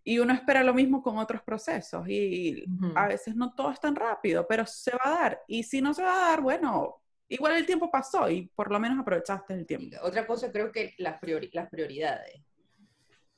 Y 0.03 0.19
uno 0.19 0.33
espera 0.33 0.63
lo 0.63 0.73
mismo 0.73 1.01
con 1.01 1.17
otros 1.17 1.41
procesos. 1.41 2.07
Y 2.07 2.65
a 2.95 3.07
veces 3.07 3.35
no 3.35 3.53
todo 3.53 3.71
es 3.71 3.79
tan 3.79 3.95
rápido, 3.95 4.45
pero 4.47 4.65
se 4.65 4.91
va 4.91 5.01
a 5.05 5.21
dar. 5.21 5.41
Y 5.47 5.63
si 5.63 5.81
no 5.81 5.93
se 5.93 6.03
va 6.03 6.13
a 6.13 6.29
dar, 6.29 6.41
bueno, 6.41 7.02
igual 7.29 7.57
el 7.57 7.65
tiempo 7.65 7.89
pasó 7.89 8.29
y 8.29 8.47
por 8.47 8.71
lo 8.71 8.79
menos 8.79 8.99
aprovechaste 8.99 9.53
el 9.53 9.65
tiempo. 9.65 9.97
Otra 10.01 10.25
cosa 10.25 10.51
creo 10.51 10.71
que 10.71 10.93
las, 10.97 11.19
las 11.51 11.69
prioridades. 11.69 12.41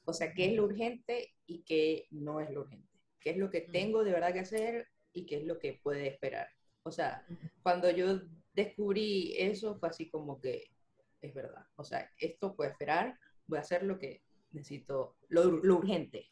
O 0.06 0.14
sea, 0.14 0.34
qué 0.34 0.48
es 0.48 0.54
lo 0.54 0.66
urgente 0.66 1.34
y 1.46 1.64
qué 1.64 2.08
no 2.12 2.40
es 2.40 2.50
lo 2.52 2.62
urgente. 2.62 2.88
¿Qué 3.20 3.32
es 3.32 3.38
lo 3.38 3.50
que 3.50 3.62
tengo 3.62 4.04
de 4.04 4.12
verdad 4.12 4.34
que 4.34 4.42
hacer 4.42 4.88
y 5.14 5.26
qué 5.26 5.38
es 5.38 5.46
lo 5.46 5.58
que 5.58 5.80
puede 5.82 6.08
esperar? 6.08 6.48
O 6.84 6.92
sea, 6.92 7.26
cuando 7.64 7.90
yo 7.90 8.22
descubrí 8.54 9.34
eso 9.38 9.76
fue 9.80 9.90
así 9.90 10.10
como 10.10 10.40
que 10.40 10.72
es 11.22 11.34
verdad. 11.34 11.66
O 11.76 11.84
sea, 11.84 12.12
esto 12.20 12.56
puede 12.56 12.72
esperar, 12.72 13.18
voy 13.48 13.58
a 13.58 13.62
hacer 13.62 13.84
lo 13.84 13.98
que 13.98 14.22
necesito, 14.52 15.18
lo, 15.30 15.42
urgente. 15.48 16.32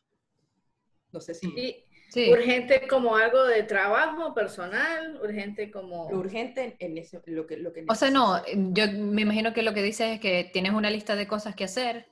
No 1.12 1.20
sé 1.20 1.34
si... 1.34 1.86
Urgente 2.16 2.88
como 2.88 3.16
algo 3.16 3.44
de 3.44 3.64
trabajo 3.64 4.34
personal, 4.34 5.20
urgente 5.22 5.72
como... 5.72 6.08
urgente 6.08 6.76
en 6.80 6.98
ese, 6.98 7.22
lo 7.26 7.48
que... 7.48 7.58
Lo 7.58 7.74
que 7.74 7.86
o 7.88 7.96
sea, 7.96 8.12
no, 8.12 8.42
yo 8.56 8.92
me 8.92 9.24
imagino 9.24 9.54
que 9.54 9.64
lo 9.64 9.74
que 9.74 9.82
dices 9.82 10.14
es 10.14 10.20
que 10.20 10.50
tienes 10.52 10.74
una 10.74 10.90
lista 10.90 11.16
de 11.16 11.28
cosas 11.28 11.56
que 11.56 11.64
hacer 11.64 12.08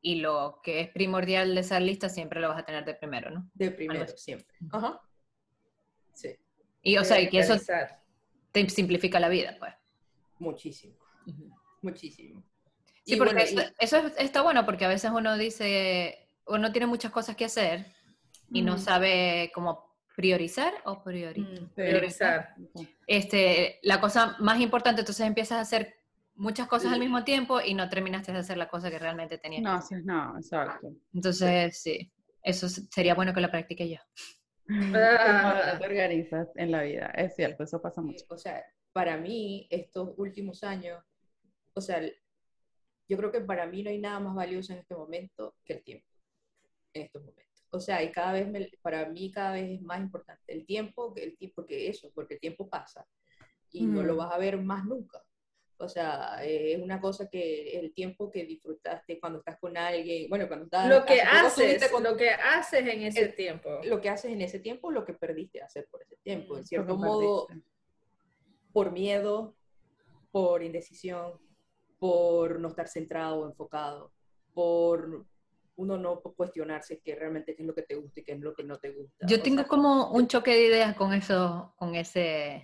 y 0.00 0.16
lo 0.16 0.60
que 0.62 0.80
es 0.80 0.88
primordial 0.90 1.54
de 1.54 1.60
esa 1.60 1.80
lista 1.80 2.08
siempre 2.08 2.40
lo 2.40 2.48
vas 2.48 2.58
a 2.58 2.64
tener 2.64 2.84
de 2.84 2.94
primero, 2.94 3.30
¿no? 3.30 3.50
De 3.54 3.70
primero, 3.70 4.06
siempre. 4.16 4.56
Ajá. 4.70 5.00
Sí. 6.12 6.36
Y 6.82 6.96
o 6.98 7.04
sea, 7.04 7.20
y 7.20 7.28
que 7.28 7.38
eso 7.38 7.56
te 8.50 8.68
simplifica 8.68 9.20
la 9.20 9.28
vida, 9.28 9.56
pues. 9.58 9.72
Muchísimo. 10.38 10.96
Muchísimo. 11.80 12.42
Sí, 13.04 13.16
porque 13.16 13.54
eso, 13.78 13.96
está 14.18 14.42
bueno 14.42 14.64
porque 14.64 14.84
a 14.84 14.88
veces 14.88 15.10
uno 15.12 15.36
dice, 15.36 16.28
uno 16.46 16.70
tiene 16.72 16.86
muchas 16.86 17.10
cosas 17.12 17.36
que 17.36 17.44
hacer 17.44 17.86
y 18.52 18.62
no 18.62 18.78
sabe 18.78 19.50
cómo 19.54 19.92
priorizar 20.14 20.72
o 20.84 20.96
mm, 20.96 21.74
priorizar. 21.74 22.54
Este, 23.06 23.78
la 23.82 24.00
cosa 24.00 24.36
más 24.40 24.60
importante, 24.60 25.00
entonces 25.00 25.26
empiezas 25.26 25.58
a 25.58 25.60
hacer 25.60 25.94
muchas 26.34 26.68
cosas 26.68 26.92
al 26.92 27.00
mismo 27.00 27.24
tiempo 27.24 27.60
y 27.60 27.74
no 27.74 27.88
terminaste 27.88 28.32
de 28.32 28.38
hacer 28.38 28.56
la 28.56 28.68
cosa 28.68 28.90
que 28.90 28.98
realmente 28.98 29.38
tenías. 29.38 29.62
No, 29.62 29.80
sí, 29.80 29.94
no, 30.04 30.36
exacto. 30.36 30.92
Entonces, 31.14 31.80
sí, 31.80 32.12
eso 32.42 32.68
sería 32.68 33.14
bueno 33.14 33.32
que 33.32 33.40
lo 33.40 33.50
practique 33.50 33.88
yo. 33.88 33.98
Ah. 34.94 35.76
te 35.78 35.84
organizas 35.84 36.48
en 36.54 36.70
la 36.70 36.82
vida, 36.82 37.06
es 37.16 37.34
cierto, 37.34 37.64
eso 37.64 37.82
pasa 37.82 38.00
mucho. 38.00 38.24
O 38.28 38.38
sea, 38.38 38.64
para 38.92 39.16
mí, 39.18 39.66
estos 39.70 40.14
últimos 40.16 40.62
años, 40.62 41.02
o 41.74 41.80
sea, 41.80 42.00
yo 43.08 43.16
creo 43.16 43.32
que 43.32 43.40
para 43.40 43.66
mí 43.66 43.82
no 43.82 43.90
hay 43.90 43.98
nada 43.98 44.20
más 44.20 44.34
valioso 44.34 44.72
en 44.72 44.78
este 44.78 44.94
momento 44.94 45.56
que 45.64 45.74
el 45.74 45.82
tiempo, 45.82 46.06
en 46.94 47.02
estos 47.02 47.22
momentos. 47.22 47.51
O 47.74 47.80
sea, 47.80 48.02
y 48.02 48.12
cada 48.12 48.34
vez, 48.34 48.70
para 48.82 49.08
mí 49.08 49.32
cada 49.32 49.52
vez 49.54 49.70
es 49.70 49.82
más 49.82 49.98
importante 50.00 50.52
el 50.52 50.66
tiempo, 50.66 51.14
que 51.14 51.24
el 51.24 51.36
tiempo, 51.38 51.54
porque 51.56 51.88
eso, 51.88 52.10
porque 52.14 52.34
el 52.34 52.40
tiempo 52.40 52.68
pasa 52.68 53.06
y 53.70 53.86
no 53.86 54.02
lo 54.02 54.16
vas 54.16 54.30
a 54.30 54.38
ver 54.38 54.60
más 54.60 54.84
nunca. 54.84 55.24
O 55.78 55.88
sea, 55.88 56.44
es 56.44 56.78
una 56.80 57.00
cosa 57.00 57.30
que 57.30 57.78
el 57.80 57.94
tiempo 57.94 58.30
que 58.30 58.44
disfrutaste 58.44 59.18
cuando 59.18 59.38
estás 59.38 59.58
con 59.58 59.74
alguien, 59.76 60.28
bueno, 60.28 60.46
cuando 60.46 60.66
estás... 60.66 60.86
Lo 60.86 61.04
que 61.04 61.22
haces, 61.22 61.90
lo 61.90 62.14
que 62.14 62.30
haces 62.30 62.86
en 62.86 63.02
ese 63.02 63.28
tiempo. 63.28 63.80
Lo 63.84 64.00
que 64.02 64.10
haces 64.10 64.32
en 64.32 64.42
ese 64.42 64.60
tiempo, 64.60 64.90
lo 64.90 65.04
que 65.04 65.14
perdiste 65.14 65.62
hacer 65.62 65.88
por 65.90 66.02
ese 66.02 66.18
tiempo. 66.18 66.58
En 66.58 66.66
cierto 66.66 66.96
modo, 66.96 67.48
por 68.72 68.92
miedo, 68.92 69.56
por 70.30 70.62
indecisión, 70.62 71.40
por 71.98 72.60
no 72.60 72.68
estar 72.68 72.86
centrado 72.86 73.48
enfocado, 73.48 74.12
por 74.52 75.24
uno 75.76 75.96
no 75.96 76.20
cuestionarse 76.20 77.00
qué 77.00 77.14
realmente 77.14 77.54
qué 77.54 77.62
es 77.62 77.66
lo 77.66 77.74
que 77.74 77.82
te 77.82 77.94
gusta 77.94 78.20
y 78.20 78.24
qué 78.24 78.32
es 78.32 78.40
lo 78.40 78.54
que 78.54 78.64
no 78.64 78.78
te 78.78 78.90
gusta. 78.90 79.26
Yo 79.26 79.42
tengo 79.42 79.66
como 79.66 80.10
un 80.10 80.28
choque 80.28 80.52
de 80.52 80.66
ideas 80.66 80.94
con 80.96 81.12
eso, 81.12 81.74
con 81.76 81.94
ese 81.94 82.62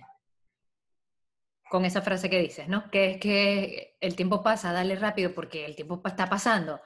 con 1.69 1.85
esa 1.85 2.01
frase 2.01 2.29
que 2.29 2.39
dices, 2.39 2.67
¿no? 2.67 2.89
Que 2.89 3.11
es 3.11 3.17
que 3.17 3.95
el 4.01 4.15
tiempo 4.15 4.41
pasa, 4.41 4.73
dale 4.73 4.95
rápido 4.95 5.33
porque 5.33 5.65
el 5.65 5.75
tiempo 5.75 6.01
está 6.03 6.27
pasando. 6.27 6.81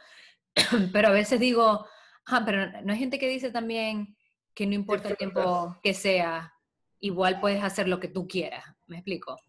pero 0.94 1.08
a 1.08 1.12
veces 1.12 1.40
digo, 1.40 1.88
ah, 2.28 2.44
pero 2.46 2.82
no 2.84 2.92
hay 2.92 3.00
gente 3.00 3.18
que 3.18 3.30
dice 3.30 3.50
también 3.50 4.16
que 4.54 4.68
no 4.68 4.74
importa 4.74 5.10
el 5.10 5.18
tiempo 5.18 5.78
que 5.82 5.94
sea, 5.94 6.54
igual 7.00 7.40
puedes 7.40 7.64
hacer 7.64 7.88
lo 7.88 8.00
que 8.00 8.10
tú 8.10 8.28
quieras. 8.28 8.64
¿Me 8.88 8.98
explico? 8.98 9.40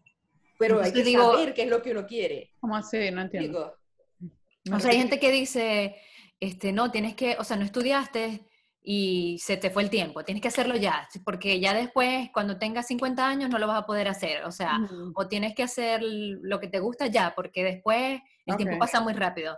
Pero 0.57 0.81
hay 0.81 0.93
que 0.93 1.03
digo, 1.03 1.33
saber 1.33 1.53
qué 1.53 1.63
es 1.63 1.69
lo 1.69 1.81
que 1.81 1.91
uno 1.91 2.07
quiere. 2.07 2.53
¿Cómo 2.59 2.75
así? 2.77 3.11
No 3.11 3.21
entiendo. 3.21 3.77
o 4.71 4.79
sea, 4.79 4.91
hay 4.91 4.97
gente 4.97 5.19
que 5.19 5.31
dice, 5.31 5.97
este, 6.39 6.71
no, 6.71 6.91
tienes 6.91 7.15
que, 7.15 7.35
o 7.39 7.43
sea, 7.43 7.57
no 7.57 7.65
estudiaste, 7.65 8.47
y 8.87 9.39
se 9.39 9.57
te 9.57 9.71
fue 9.71 9.81
el 9.81 9.89
tiempo, 9.89 10.23
tienes 10.23 10.43
que 10.43 10.47
hacerlo 10.47 10.75
ya, 10.75 11.09
porque 11.25 11.59
ya 11.59 11.73
después, 11.73 12.29
cuando 12.31 12.59
tengas 12.59 12.85
50 12.87 13.27
años, 13.27 13.49
no 13.49 13.57
lo 13.57 13.65
vas 13.65 13.81
a 13.81 13.85
poder 13.85 14.07
hacer, 14.07 14.45
o 14.45 14.51
sea, 14.51 14.79
o 15.15 15.27
tienes 15.27 15.55
que 15.55 15.63
hacer 15.63 16.01
lo 16.03 16.59
que 16.59 16.67
te 16.67 16.79
gusta 16.79 17.07
ya, 17.07 17.33
porque 17.35 17.63
después 17.63 18.21
el 18.45 18.55
tiempo 18.57 18.77
pasa 18.77 19.01
muy 19.01 19.13
rápido. 19.13 19.57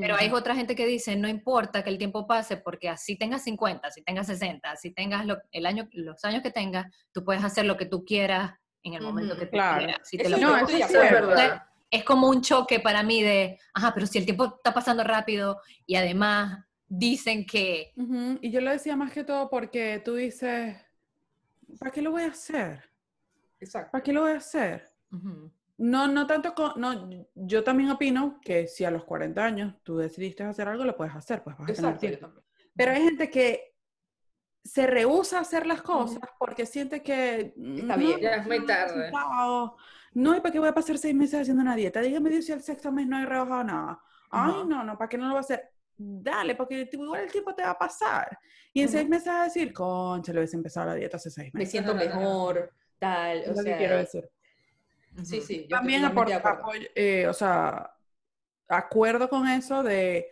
Pero 0.00 0.16
hay 0.16 0.30
otra 0.30 0.54
gente 0.54 0.74
que 0.74 0.84
dice, 0.84 1.16
no 1.16 1.28
importa 1.28 1.84
que 1.84 1.90
el 1.90 1.98
tiempo 1.98 2.26
pase, 2.26 2.56
porque 2.56 2.88
así 2.88 3.16
tengas 3.16 3.44
50, 3.44 3.90
si 3.90 4.02
tengas 4.02 4.26
60, 4.26 4.76
si 4.76 4.90
tengas 4.90 5.24
el 5.52 5.66
año, 5.66 5.88
los 5.92 6.22
años 6.24 6.42
que 6.42 6.50
tengas, 6.50 6.86
tú 7.12 7.24
puedes 7.24 7.44
hacer 7.44 7.64
lo 7.66 7.76
que 7.76 7.86
tú 7.86 8.04
quieras 8.04 8.52
en 8.82 8.94
el 8.94 9.02
momento 9.02 9.36
que 9.36 9.46
tú 9.46 9.52
quieras. 9.52 10.00
Si 10.02 10.18
te 10.18 10.28
lo 10.28 10.38
no, 10.38 10.56
es, 10.56 10.92
verdad. 10.92 11.62
Es 11.90 12.04
como 12.04 12.28
un 12.28 12.40
choque 12.40 12.80
para 12.80 13.02
mí 13.02 13.22
de, 13.22 13.58
ajá, 13.74 13.92
pero 13.94 14.06
si 14.06 14.18
el 14.18 14.24
tiempo 14.24 14.56
está 14.56 14.74
pasando 14.74 15.04
rápido 15.04 15.60
y 15.86 15.96
además 15.96 16.64
dicen 16.88 17.46
que... 17.46 17.92
Y 18.40 18.50
yo 18.50 18.60
lo 18.60 18.70
decía 18.70 18.96
más 18.96 19.12
que 19.12 19.24
todo 19.24 19.48
porque 19.48 20.00
tú 20.04 20.14
dices, 20.14 20.76
¿para 21.78 21.90
qué 21.90 22.02
lo 22.02 22.10
voy 22.10 22.22
a 22.22 22.28
hacer? 22.28 22.82
Exacto. 23.60 23.92
¿Para 23.92 24.02
qué 24.02 24.12
lo 24.12 24.22
voy 24.22 24.32
a 24.32 24.36
hacer? 24.36 24.92
No, 25.78 26.08
no 26.08 26.26
tanto 26.26 26.54
con, 26.54 26.72
no, 26.76 27.08
yo 27.34 27.62
también 27.62 27.90
opino 27.90 28.40
que 28.42 28.66
si 28.66 28.84
a 28.84 28.90
los 28.90 29.04
40 29.04 29.44
años 29.44 29.74
tú 29.82 29.98
decidiste 29.98 30.42
hacer 30.42 30.68
algo, 30.68 30.84
lo 30.84 30.96
puedes 30.96 31.14
hacer, 31.14 31.42
pues 31.42 31.56
vas 31.56 31.70
a 31.84 31.98
tener 31.98 32.20
Pero 32.74 32.92
hay 32.92 33.02
gente 33.02 33.30
que 33.30 33.74
se 34.64 34.86
rehúsa 34.86 35.38
a 35.38 35.42
hacer 35.42 35.66
las 35.66 35.82
cosas 35.82 36.22
porque 36.38 36.66
siente 36.66 37.02
que 37.02 37.54
está 37.56 37.96
bien, 37.96 38.20
ya 38.20 38.36
es 38.36 38.46
muy 38.46 38.66
tarde. 38.66 39.10
No, 39.12 39.76
¿y 40.16 40.40
para 40.40 40.50
qué 40.52 40.58
voy 40.58 40.68
a 40.68 40.74
pasar 40.74 40.98
seis 40.98 41.14
meses 41.14 41.42
haciendo 41.42 41.62
una 41.62 41.76
dieta? 41.76 42.00
Dígame 42.00 42.30
Dios 42.30 42.46
si 42.46 42.52
el 42.52 42.62
sexto 42.62 42.90
mes 42.90 43.06
no 43.06 43.18
he 43.18 43.26
rebajado 43.26 43.64
nada. 43.64 44.00
Ay, 44.30 44.64
no, 44.66 44.82
no, 44.82 44.96
¿para 44.96 45.08
qué 45.08 45.18
no 45.18 45.24
lo 45.24 45.30
voy 45.30 45.38
a 45.38 45.40
hacer? 45.40 45.70
dale, 45.98 46.54
porque 46.54 46.88
igual 46.92 47.22
el 47.22 47.32
tiempo 47.32 47.54
te 47.54 47.62
va 47.62 47.70
a 47.70 47.78
pasar. 47.78 48.38
Y 48.72 48.82
en 48.82 48.88
seis 48.88 49.08
meses 49.08 49.26
vas 49.28 49.36
a 49.36 49.44
decir, 49.44 49.72
concha, 49.72 50.32
lo 50.32 50.40
hubiese 50.40 50.56
empezado 50.56 50.88
la 50.88 50.94
dieta 50.94 51.16
hace 51.16 51.30
seis 51.30 51.52
meses. 51.54 51.66
Me 51.66 51.70
siento 51.70 51.94
mejor, 51.94 52.72
tal. 52.98 53.44
o 53.50 53.54
sea, 53.54 53.76
quiero 53.76 53.96
decir. 53.96 54.28
Sí, 55.22 55.40
sí. 55.40 55.66
También 55.68 56.04
aporta, 56.04 56.36
apoyo, 56.36 56.86
eh, 56.94 57.26
o 57.26 57.32
sea, 57.32 57.94
acuerdo 58.68 59.28
con 59.30 59.48
eso 59.48 59.82
de 59.82 60.28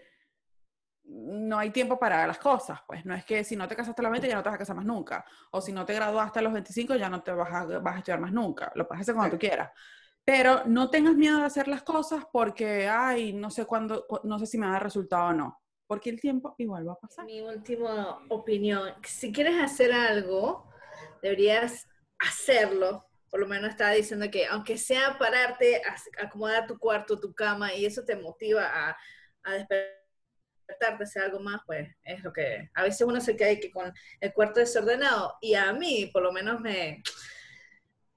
no 1.07 1.59
hay 1.59 1.71
tiempo 1.71 1.99
para 1.99 2.27
las 2.27 2.39
cosas, 2.39 2.81
pues 2.87 3.05
no 3.05 3.15
es 3.15 3.25
que 3.25 3.45
si 3.45 3.57
no 3.57 3.69
te 3.69 3.77
casaste 3.77 4.01
a 4.01 4.05
los 4.05 4.13
20 4.13 4.29
ya 4.29 4.37
no 4.37 4.43
te 4.43 4.49
vas 4.49 4.57
a 4.57 4.59
casar 4.59 4.77
más 4.77 4.85
nunca, 4.85 5.25
o 5.51 5.61
si 5.61 5.73
no 5.73 5.85
te 5.85 5.95
graduaste 5.95 6.39
a 6.39 6.43
los 6.43 6.53
25 6.53 6.97
ya 6.97 7.09
no 7.09 7.23
te 7.23 7.33
vas 7.33 7.53
a, 7.53 7.65
vas 7.81 7.95
a 7.95 7.99
estudiar 7.99 8.21
más 8.21 8.33
nunca, 8.33 8.73
lo 8.75 8.87
puedes 8.87 9.03
hacer 9.03 9.15
cuando 9.15 9.37
tú 9.37 9.39
quieras. 9.39 9.71
Pero 10.25 10.63
no 10.65 10.89
tengas 10.89 11.15
miedo 11.15 11.39
de 11.39 11.45
hacer 11.45 11.69
las 11.69 11.83
cosas 11.83 12.25
porque, 12.33 12.89
ay, 12.89 13.35
no 13.35 13.51
sé 13.51 13.67
cuándo, 13.67 14.07
no 14.23 14.39
sé 14.39 14.47
si 14.47 14.57
me 14.57 14.67
da 14.67 14.79
resultado 14.79 15.29
o 15.29 15.33
no, 15.35 15.63
porque 15.87 16.09
el 16.09 16.21
tiempo 16.21 16.55
igual 16.57 16.89
va 16.89 16.95
a 16.95 16.99
pasar. 16.99 17.27
Mi 17.27 17.43
última 17.43 18.21
opinión, 18.31 18.95
si 19.03 19.33
quieres 19.33 19.63
hacer 19.63 19.93
algo, 19.93 20.71
deberías 21.23 21.87
hacerlo. 22.19 23.05
Por 23.29 23.41
lo 23.41 23.47
menos 23.47 23.71
estaba 23.71 23.91
diciendo 23.91 24.31
que 24.31 24.47
aunque 24.47 24.79
sea 24.79 25.19
pararte, 25.19 25.83
acomodar 26.19 26.67
tu 26.67 26.79
cuarto, 26.79 27.21
tu 27.21 27.35
cama, 27.35 27.75
y 27.75 27.85
eso 27.85 28.05
te 28.05 28.17
motiva 28.17 28.65
a, 28.65 28.97
a 29.43 29.67
despertarte, 30.67 31.05
hacer 31.05 31.23
algo 31.23 31.41
más, 31.41 31.61
pues 31.67 31.89
es 32.03 32.23
lo 32.23 32.33
que 32.33 32.71
a 32.75 32.83
veces 32.83 33.03
uno 33.07 33.21
se 33.21 33.37
queda 33.37 33.55
que 33.57 33.71
con 33.71 33.93
el 34.21 34.33
cuarto 34.33 34.61
desordenado 34.61 35.35
y 35.41 35.55
a 35.55 35.73
mí 35.73 36.11
por 36.13 36.23
lo 36.23 36.33
menos 36.33 36.61
me, 36.61 37.03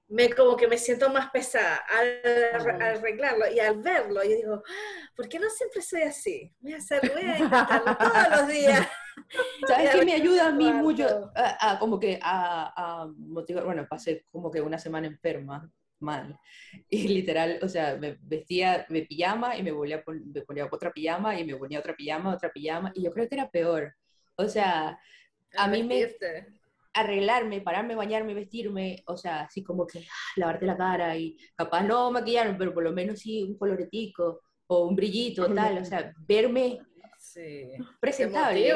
me 0.08 0.30
como 0.30 0.56
que 0.56 0.66
me 0.66 0.78
siento 0.78 1.10
más 1.10 1.30
pesada 1.30 1.76
al, 1.76 2.80
arreglarlo 2.80 3.50
y 3.52 3.60
al 3.60 3.80
verlo, 3.82 4.22
yo 4.24 4.36
digo, 4.36 4.62
ah, 4.66 5.10
¿por 5.14 5.28
qué 5.28 5.38
no 5.38 5.50
siempre 5.50 5.82
soy 5.82 6.02
así? 6.02 6.54
Voy 6.60 6.72
a 6.72 6.78
hacer, 6.78 7.12
voy 7.12 7.22
a 7.22 7.38
intentarlo 7.38 7.96
todos 7.96 8.30
los 8.30 8.48
días. 8.48 8.88
¿Sabes 9.66 9.90
qué 9.90 10.04
me 10.04 10.14
ayuda 10.14 10.46
a 10.46 10.52
mí 10.52 10.72
mucho 10.72 11.30
a, 11.34 11.78
como 11.78 11.98
que 11.98 12.18
a, 12.22 13.02
a, 13.02 13.06
motivar? 13.16 13.64
Bueno, 13.64 13.86
pasé 13.88 14.24
como 14.30 14.50
que 14.50 14.60
una 14.60 14.78
semana 14.78 15.08
enferma, 15.08 15.70
mal, 16.00 16.38
y 16.90 17.08
literal, 17.08 17.58
o 17.62 17.68
sea, 17.68 17.96
me 17.96 18.18
vestía 18.22 18.86
de 18.88 19.02
pijama 19.02 19.56
y 19.56 19.62
me, 19.62 19.72
volvía, 19.72 20.02
me 20.06 20.42
ponía 20.42 20.68
otra 20.70 20.92
pijama 20.92 21.38
y 21.38 21.44
me 21.44 21.56
ponía 21.56 21.78
otra 21.78 21.94
pijama, 21.94 22.34
otra 22.34 22.50
pijama, 22.52 22.92
y 22.94 23.02
yo 23.02 23.10
creo 23.12 23.28
que 23.28 23.34
era 23.34 23.50
peor. 23.50 23.94
O 24.36 24.48
sea, 24.48 24.98
a 25.56 25.68
mí 25.68 25.82
me 25.82 26.08
arreglarme, 26.94 27.60
pararme, 27.60 27.94
bañarme, 27.94 28.34
vestirme, 28.34 29.02
o 29.06 29.16
sea, 29.16 29.42
así 29.42 29.62
como 29.62 29.86
que 29.86 30.00
ah, 30.00 30.32
lavarte 30.36 30.66
la 30.66 30.76
cara 30.76 31.16
y 31.16 31.36
capaz 31.54 31.82
no 31.82 32.10
maquillarme, 32.10 32.54
pero 32.54 32.74
por 32.74 32.82
lo 32.82 32.92
menos 32.92 33.20
sí 33.20 33.42
un 33.42 33.56
coloretico 33.56 34.40
o 34.66 34.86
un 34.86 34.96
brillito, 34.96 35.46
tal, 35.54 35.78
o 35.78 35.84
sea, 35.84 36.12
verme 36.26 36.80
presentable. 38.00 38.72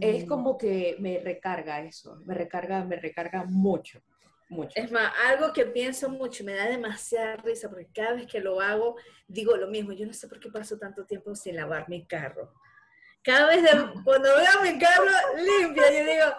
Es 0.00 0.24
mm. 0.24 0.28
como 0.28 0.56
que 0.56 0.96
me 1.00 1.20
recarga 1.20 1.82
eso, 1.82 2.20
me 2.24 2.34
recarga, 2.34 2.84
me 2.84 2.96
recarga 2.96 3.44
mucho. 3.44 4.00
Mucho. 4.50 4.72
Es 4.74 4.90
más, 4.90 5.12
algo 5.26 5.52
que 5.54 5.64
pienso 5.64 6.10
mucho, 6.10 6.44
me 6.44 6.54
da 6.54 6.66
demasiada 6.66 7.36
risa, 7.36 7.70
porque 7.70 7.88
cada 7.94 8.14
vez 8.14 8.26
que 8.26 8.40
lo 8.40 8.60
hago, 8.60 8.96
digo 9.26 9.56
lo 9.56 9.68
mismo, 9.68 9.92
yo 9.92 10.06
no 10.06 10.12
sé 10.12 10.28
por 10.28 10.38
qué 10.38 10.50
paso 10.50 10.76
tanto 10.76 11.06
tiempo 11.06 11.34
sin 11.34 11.56
lavar 11.56 11.88
mi 11.88 12.06
carro 12.06 12.52
cada 13.22 13.46
vez 13.46 13.62
cuando 14.04 14.28
veo 14.28 14.62
mi 14.62 14.78
carro 14.78 15.10
limpia, 15.36 15.90
yo 15.90 16.12
digo, 16.12 16.36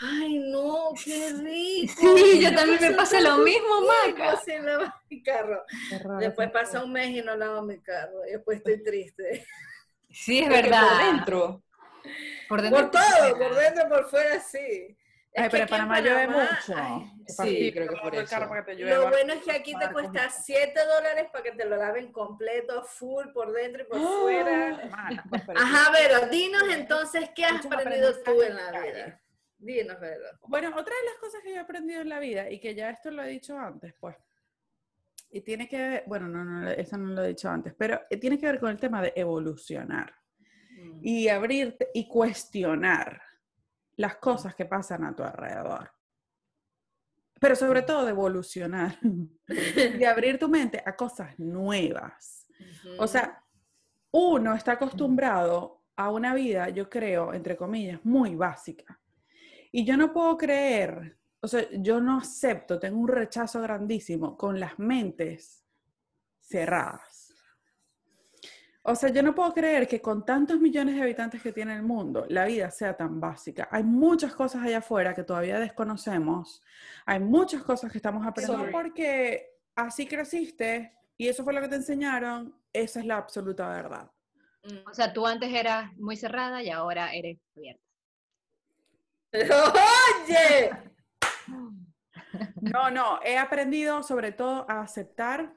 ay 0.00 0.38
no, 0.38 0.92
qué 1.02 1.32
rico. 1.32 2.16
Sí, 2.16 2.40
yo 2.40 2.54
también 2.54 2.80
me 2.80 2.90
pasa 2.92 3.20
lo 3.20 3.38
mismo, 3.38 3.82
Maca. 3.82 4.36
Sin 4.40 4.64
lavar 4.64 4.94
mi 5.08 5.22
carro. 5.22 5.64
Después 6.18 6.50
pasa 6.50 6.82
un 6.84 6.92
mes 6.92 7.10
y 7.10 7.22
no 7.22 7.36
lavo 7.36 7.62
mi 7.62 7.80
carro, 7.80 8.26
y 8.26 8.32
después 8.32 8.58
estoy 8.58 8.82
triste. 8.82 9.46
Sí, 10.10 10.40
es 10.40 10.48
verdad. 10.48 10.88
Por 10.88 11.04
dentro. 11.04 11.62
Por, 12.48 12.62
dentro, 12.62 12.80
por 12.80 12.90
todo, 12.90 13.38
por 13.38 13.54
dentro, 13.54 13.88
por 13.88 14.10
fuera, 14.10 14.40
sí. 14.40 14.96
Ay, 15.36 15.48
pero 15.50 15.66
para 15.66 15.86
Panamá 15.86 16.00
llueve 16.00 16.26
mucho. 16.26 17.14
sí, 17.28 17.72
creo 17.72 17.88
que 17.88 17.96
por 17.96 18.14
eso. 18.14 18.36
Lo 18.78 19.08
bueno 19.08 19.32
es 19.34 19.44
que 19.44 19.52
aquí 19.52 19.74
te 19.78 19.92
cuesta 19.92 20.28
7 20.28 20.72
dólares 20.84 21.28
para 21.32 21.44
que 21.44 21.52
te 21.52 21.64
lo 21.66 21.76
laven 21.76 22.12
completo, 22.12 22.82
full, 22.82 23.28
por 23.32 23.52
dentro 23.52 23.82
y 23.82 23.86
por 23.86 23.98
¡Ah! 23.98 24.18
fuera. 24.22 24.90
Ajá, 25.56 25.92
pero 25.92 26.28
dinos 26.28 26.64
entonces, 26.72 27.30
¿qué 27.34 27.44
has 27.44 27.64
aprendido 27.64 28.12
tú 28.22 28.42
en 28.42 28.56
la 28.56 28.80
vida? 28.80 29.20
Dinos, 29.58 30.00
Vero. 30.00 30.24
Bueno, 30.48 30.70
otra 30.70 30.94
de 30.94 31.10
las 31.10 31.16
cosas 31.20 31.42
que 31.42 31.50
yo 31.50 31.56
he 31.56 31.60
aprendido 31.60 32.00
en 32.00 32.08
la 32.08 32.18
vida, 32.18 32.50
y 32.50 32.58
que 32.58 32.74
ya 32.74 32.90
esto 32.90 33.10
lo 33.10 33.22
he 33.22 33.28
dicho 33.28 33.58
antes, 33.58 33.94
pues, 34.00 34.16
y 35.30 35.42
tiene 35.42 35.68
que 35.68 35.76
ver, 35.76 36.04
bueno, 36.06 36.28
no, 36.28 36.44
no, 36.44 36.68
eso 36.70 36.96
no 36.96 37.14
lo 37.14 37.22
he 37.22 37.28
dicho 37.28 37.48
antes, 37.48 37.74
pero 37.78 38.00
tiene 38.20 38.38
que 38.38 38.46
ver 38.46 38.58
con 38.58 38.70
el 38.70 38.80
tema 38.80 39.00
de 39.00 39.12
evolucionar 39.14 40.12
mm. 40.70 41.00
y 41.02 41.28
abrirte 41.28 41.90
y 41.94 42.08
cuestionar 42.08 43.22
las 44.00 44.16
cosas 44.16 44.54
que 44.54 44.64
pasan 44.64 45.04
a 45.04 45.14
tu 45.14 45.22
alrededor. 45.22 45.92
Pero 47.38 47.54
sobre 47.54 47.82
todo 47.82 48.04
de 48.04 48.10
evolucionar, 48.10 48.98
de 49.46 50.06
abrir 50.06 50.38
tu 50.38 50.48
mente 50.48 50.82
a 50.84 50.96
cosas 50.96 51.38
nuevas. 51.38 52.46
O 52.98 53.06
sea, 53.06 53.44
uno 54.12 54.54
está 54.54 54.72
acostumbrado 54.72 55.84
a 55.96 56.10
una 56.10 56.34
vida, 56.34 56.70
yo 56.70 56.88
creo, 56.88 57.34
entre 57.34 57.58
comillas, 57.58 58.00
muy 58.02 58.34
básica. 58.34 58.98
Y 59.70 59.84
yo 59.84 59.98
no 59.98 60.12
puedo 60.14 60.36
creer, 60.38 61.18
o 61.40 61.46
sea, 61.46 61.66
yo 61.72 62.00
no 62.00 62.18
acepto, 62.18 62.78
tengo 62.78 62.98
un 62.98 63.08
rechazo 63.08 63.60
grandísimo 63.60 64.36
con 64.36 64.58
las 64.58 64.78
mentes 64.78 65.62
cerradas. 66.40 67.09
O 68.82 68.94
sea, 68.94 69.10
yo 69.10 69.22
no 69.22 69.34
puedo 69.34 69.52
creer 69.52 69.86
que 69.86 70.00
con 70.00 70.24
tantos 70.24 70.58
millones 70.58 70.94
de 70.94 71.02
habitantes 71.02 71.42
que 71.42 71.52
tiene 71.52 71.74
el 71.74 71.82
mundo, 71.82 72.24
la 72.28 72.46
vida 72.46 72.70
sea 72.70 72.96
tan 72.96 73.20
básica. 73.20 73.68
Hay 73.70 73.84
muchas 73.84 74.34
cosas 74.34 74.62
allá 74.62 74.78
afuera 74.78 75.14
que 75.14 75.22
todavía 75.22 75.58
desconocemos. 75.58 76.62
Hay 77.04 77.20
muchas 77.20 77.62
cosas 77.62 77.92
que 77.92 77.98
estamos 77.98 78.26
aprendiendo. 78.26 78.70
porque 78.72 79.58
así 79.74 80.06
creciste 80.06 80.96
y 81.18 81.28
eso 81.28 81.44
fue 81.44 81.52
lo 81.52 81.60
que 81.60 81.68
te 81.68 81.76
enseñaron, 81.76 82.54
esa 82.72 83.00
es 83.00 83.06
la 83.06 83.18
absoluta 83.18 83.68
verdad. 83.68 84.10
Mm. 84.64 84.88
O 84.90 84.94
sea, 84.94 85.12
tú 85.12 85.26
antes 85.26 85.52
eras 85.52 85.94
muy 85.98 86.16
cerrada 86.16 86.62
y 86.62 86.70
ahora 86.70 87.12
eres 87.12 87.38
abierta. 87.56 87.84
¡Oye! 89.32 90.70
No, 92.60 92.90
no, 92.90 93.18
he 93.24 93.36
aprendido 93.36 94.04
sobre 94.04 94.30
todo 94.30 94.64
a 94.70 94.82
aceptar. 94.82 95.52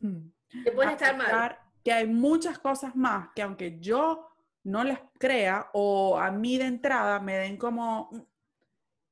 Que 0.00 0.70
puedes 0.70 0.92
estar 0.92 1.16
mal 1.16 1.58
que 1.84 1.92
hay 1.92 2.06
muchas 2.06 2.58
cosas 2.58 2.96
más 2.96 3.28
que 3.34 3.42
aunque 3.42 3.78
yo 3.78 4.28
no 4.64 4.82
las 4.82 5.00
crea 5.18 5.68
o 5.74 6.18
a 6.18 6.30
mí 6.30 6.56
de 6.56 6.64
entrada 6.64 7.20
me 7.20 7.36
den 7.36 7.58
como... 7.58 8.10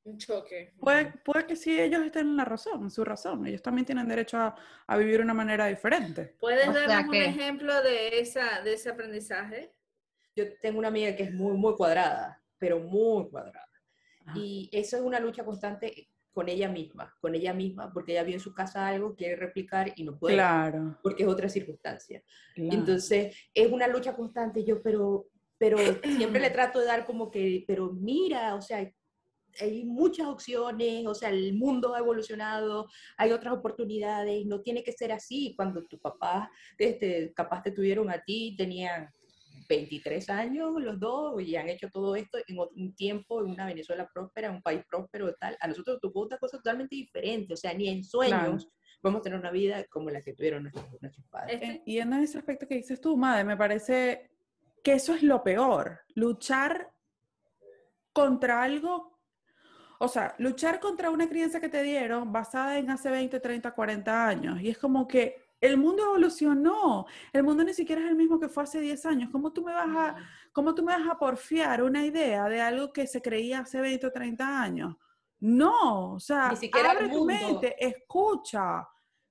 Un 0.05 0.17
choque. 0.17 0.73
Puede, 0.81 1.13
puede 1.23 1.45
que 1.45 1.55
sí 1.55 1.79
ellos 1.79 2.03
estén 2.03 2.27
en 2.27 2.35
la 2.35 2.43
razón, 2.43 2.83
en 2.83 2.91
su 2.91 3.05
razón. 3.05 3.45
Ellos 3.45 3.61
también 3.61 3.85
tienen 3.85 4.07
derecho 4.07 4.37
a, 4.37 4.55
a 4.87 4.97
vivir 4.97 5.17
de 5.17 5.23
una 5.23 5.33
manera 5.33 5.67
diferente. 5.67 6.35
¿Puedes 6.39 6.73
darnos 6.73 7.07
un 7.07 7.15
ejemplo 7.15 7.81
de, 7.81 8.19
esa, 8.19 8.61
de 8.61 8.73
ese 8.73 8.89
aprendizaje? 8.89 9.71
Yo 10.35 10.57
tengo 10.59 10.79
una 10.79 10.89
amiga 10.89 11.15
que 11.15 11.23
es 11.23 11.33
muy, 11.33 11.55
muy 11.55 11.75
cuadrada, 11.75 12.43
pero 12.57 12.79
muy 12.79 13.29
cuadrada. 13.29 13.69
Y 14.35 14.69
eso 14.73 14.97
es 14.97 15.03
una 15.03 15.19
lucha 15.19 15.45
constante 15.45 16.09
con 16.33 16.49
ella 16.49 16.67
misma, 16.67 17.15
con 17.21 17.35
ella 17.35 17.53
misma, 17.53 17.93
porque 17.93 18.13
ella 18.13 18.23
vio 18.23 18.35
en 18.35 18.39
su 18.39 18.53
casa 18.53 18.87
algo, 18.87 19.15
quiere 19.15 19.35
replicar 19.35 19.93
y 19.95 20.03
no 20.03 20.17
puede, 20.17 20.35
claro. 20.35 20.97
porque 21.03 21.23
es 21.23 21.29
otra 21.29 21.47
circunstancia. 21.47 22.23
Entonces, 22.55 23.35
es 23.53 23.71
una 23.71 23.87
lucha 23.87 24.15
constante, 24.15 24.65
yo, 24.65 24.81
pero, 24.81 25.27
pero 25.57 25.77
siempre 26.17 26.41
le 26.41 26.49
trato 26.49 26.79
de 26.79 26.87
dar 26.87 27.05
como 27.05 27.29
que, 27.29 27.63
pero 27.67 27.93
mira, 27.93 28.55
o 28.55 28.61
sea, 28.61 28.91
hay 29.59 29.85
muchas 29.85 30.27
opciones, 30.27 31.05
o 31.05 31.13
sea, 31.13 31.29
el 31.29 31.53
mundo 31.53 31.93
ha 31.93 31.99
evolucionado, 31.99 32.87
hay 33.17 33.31
otras 33.31 33.53
oportunidades, 33.53 34.45
no 34.47 34.61
tiene 34.61 34.83
que 34.83 34.91
ser 34.91 35.11
así. 35.11 35.53
Cuando 35.55 35.83
tu 35.85 35.99
papá, 35.99 36.49
este, 36.77 37.31
capaz 37.33 37.61
te 37.61 37.71
tuvieron 37.71 38.09
a 38.09 38.23
ti, 38.23 38.55
tenían 38.57 39.09
23 39.67 40.29
años 40.29 40.81
los 40.81 40.99
dos 40.99 41.41
y 41.41 41.55
han 41.55 41.69
hecho 41.69 41.89
todo 41.89 42.15
esto 42.15 42.37
en 42.47 42.57
un 42.59 42.95
tiempo 42.95 43.41
en 43.41 43.51
una 43.51 43.65
Venezuela 43.65 44.09
próspera, 44.13 44.47
en 44.47 44.55
un 44.55 44.61
país 44.61 44.81
próspero 44.89 45.33
tal. 45.35 45.57
A 45.59 45.67
nosotros 45.67 45.99
tocó 46.01 46.21
otra 46.21 46.37
cosa 46.37 46.57
totalmente 46.57 46.95
diferente, 46.95 47.53
o 47.53 47.57
sea, 47.57 47.73
ni 47.73 47.89
en 47.89 48.03
sueños 48.03 48.69
vamos 49.01 49.19
a 49.19 49.23
tener 49.23 49.39
una 49.39 49.51
vida 49.51 49.83
como 49.85 50.09
la 50.09 50.21
que 50.21 50.33
tuvieron 50.33 50.63
nuestros, 50.63 51.25
padres. 51.29 51.59
Este 51.61 51.83
y 51.85 51.99
en 51.99 52.13
ese 52.13 52.37
aspecto 52.37 52.67
que 52.67 52.75
dices 52.75 53.01
tú, 53.01 53.17
madre, 53.17 53.43
me 53.43 53.57
parece 53.57 54.31
que 54.81 54.93
eso 54.93 55.13
es 55.13 55.23
lo 55.23 55.43
peor, 55.43 56.01
luchar 56.15 56.91
contra 58.13 58.63
algo, 58.63 59.19
o 59.99 60.07
sea, 60.07 60.35
luchar 60.37 60.79
contra 60.79 61.09
una 61.09 61.27
crianza 61.27 61.59
que 61.59 61.69
te 61.69 61.83
dieron 61.83 62.31
basada 62.31 62.77
en 62.77 62.89
hace 62.89 63.09
20, 63.09 63.39
30, 63.39 63.71
40 63.71 64.27
años. 64.27 64.61
Y 64.61 64.69
es 64.69 64.77
como 64.77 65.07
que 65.07 65.42
el 65.63 65.77
mundo 65.77 66.03
evolucionó. 66.03 67.05
El 67.31 67.43
mundo 67.43 67.63
ni 67.63 67.73
siquiera 67.73 68.01
es 68.01 68.09
el 68.09 68.15
mismo 68.15 68.37
que 68.37 68.49
fue 68.49 68.63
hace 68.63 68.81
10 68.81 69.05
años. 69.05 69.29
¿Cómo 69.31 69.53
tú 69.53 69.63
me 69.63 69.71
vas 69.71 69.87
a, 69.87 70.15
cómo 70.51 70.75
tú 70.75 70.83
me 70.83 70.91
vas 70.91 71.07
a 71.09 71.17
porfiar 71.17 71.81
una 71.83 72.05
idea 72.05 72.49
de 72.49 72.59
algo 72.59 72.91
que 72.91 73.07
se 73.07 73.21
creía 73.21 73.59
hace 73.59 73.79
20 73.79 74.07
o 74.07 74.11
30 74.11 74.61
años? 74.61 74.95
No, 75.39 76.13
o 76.13 76.19
sea, 76.19 76.49
ni 76.49 76.57
siquiera 76.57 76.91
abre 76.91 77.07
tu 77.07 77.23
mente, 77.23 77.75
escucha. 77.79 78.87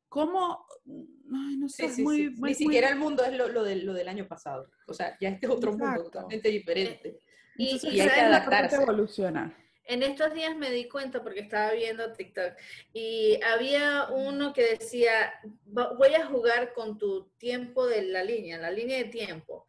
¿Cómo? 0.09 0.66
Ay, 0.87 1.57
no 1.57 1.68
sé, 1.68 1.90
muy, 2.03 2.35
Ni 2.38 2.55
siquiera 2.55 2.88
el 2.88 2.97
mundo 2.97 3.25
es 3.25 3.35
lo, 3.37 3.49
lo, 3.49 3.62
lo, 3.64 3.92
del 3.92 4.09
año 4.09 4.27
pasado. 4.27 4.71
O 4.87 4.95
sea, 4.95 5.16
ya 5.21 5.29
este 5.29 5.47
es 5.47 5.53
otro 5.53 5.73
mundo 5.73 6.05
totalmente 6.05 6.49
diferente. 6.49 7.18
Y, 7.57 7.79
hay 8.01 8.09
que 8.09 8.21
adaptarse. 8.21 8.77
evolucionar. 8.77 9.55
En 9.85 10.03
estos 10.03 10.33
días 10.33 10.57
me 10.57 10.71
di 10.71 10.88
cuenta 10.88 11.23
porque 11.23 11.40
estaba 11.40 11.73
viendo 11.73 12.12
TikTok 12.12 12.55
y 12.92 13.40
había 13.42 14.09
uno 14.11 14.53
que 14.53 14.77
decía, 14.79 15.33
voy 15.72 16.14
a 16.14 16.26
jugar 16.26 16.72
con 16.72 16.98
tu 16.98 17.30
tiempo 17.38 17.87
de 17.87 18.02
la 18.02 18.22
línea, 18.22 18.58
la 18.58 18.70
línea 18.70 18.98
de 18.98 19.04
tiempo, 19.04 19.66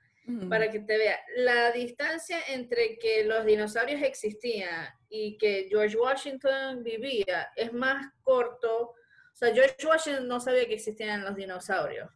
para 0.49 0.69
que 0.69 0.79
te 0.79 0.97
vea. 0.97 1.19
La 1.37 1.71
distancia 1.71 2.37
entre 2.49 2.97
que 2.97 3.23
los 3.25 3.45
dinosaurios 3.45 4.01
existían 4.01 4.87
y 5.09 5.37
que 5.37 5.67
George 5.69 5.97
Washington 5.97 6.83
vivía 6.83 7.51
es 7.55 7.73
más 7.73 8.11
corto. 8.21 8.91
O 8.91 9.35
sea, 9.35 9.53
George 9.53 9.75
Washington 9.85 10.27
no 10.27 10.39
sabía 10.39 10.65
que 10.65 10.75
existían 10.75 11.23
los 11.23 11.35
dinosaurios. 11.35 12.09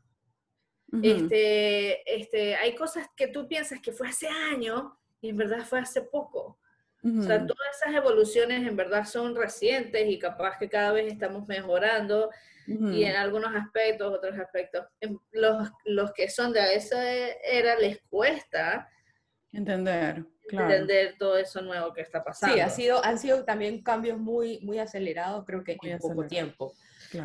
este, 1.04 2.16
este, 2.16 2.56
hay 2.56 2.76
cosas 2.76 3.08
que 3.16 3.28
tú 3.28 3.48
piensas 3.48 3.82
que 3.82 3.92
fue 3.92 4.08
hace 4.08 4.28
años 4.30 4.84
y 5.20 5.30
en 5.30 5.38
verdad 5.38 5.66
fue 5.66 5.80
hace 5.80 6.02
poco. 6.02 6.60
O 7.04 7.22
sea, 7.22 7.46
todas 7.46 7.68
esas 7.80 7.96
evoluciones 7.96 8.68
en 8.68 8.76
verdad 8.76 9.06
son 9.06 9.34
recientes 9.36 10.10
y 10.10 10.20
capaz 10.20 10.58
que 10.58 10.68
cada 10.68 10.92
vez 10.92 11.12
estamos 11.14 11.48
mejorando 11.48 12.30
y 12.68 13.04
en 13.06 13.16
algunos 13.16 13.56
aspectos, 13.56 14.14
otros 14.14 14.38
aspectos. 14.38 14.86
Los, 15.32 15.70
los 15.86 16.12
que 16.14 16.30
son 16.30 16.52
de 16.52 16.76
esa 16.76 17.02
era 17.12 17.78
les 17.78 18.02
cuesta 18.10 18.90
entender, 19.54 20.26
entender 20.50 21.16
todo 21.18 21.38
eso 21.38 21.62
nuevo 21.62 21.94
que 21.94 22.02
está 22.02 22.24
pasando. 22.24 22.56
Sí, 22.56 22.62
ha 22.62 22.70
sido, 22.70 23.04
han 23.04 23.18
sido 23.18 23.44
también 23.44 23.82
cambios 23.82 24.18
muy, 24.18 24.60
muy 24.62 24.80
acelerados, 24.80 25.46
creo 25.46 25.64
que 25.64 25.78
en 25.82 25.98
poco 25.98 26.26
tiempo. 26.28 26.74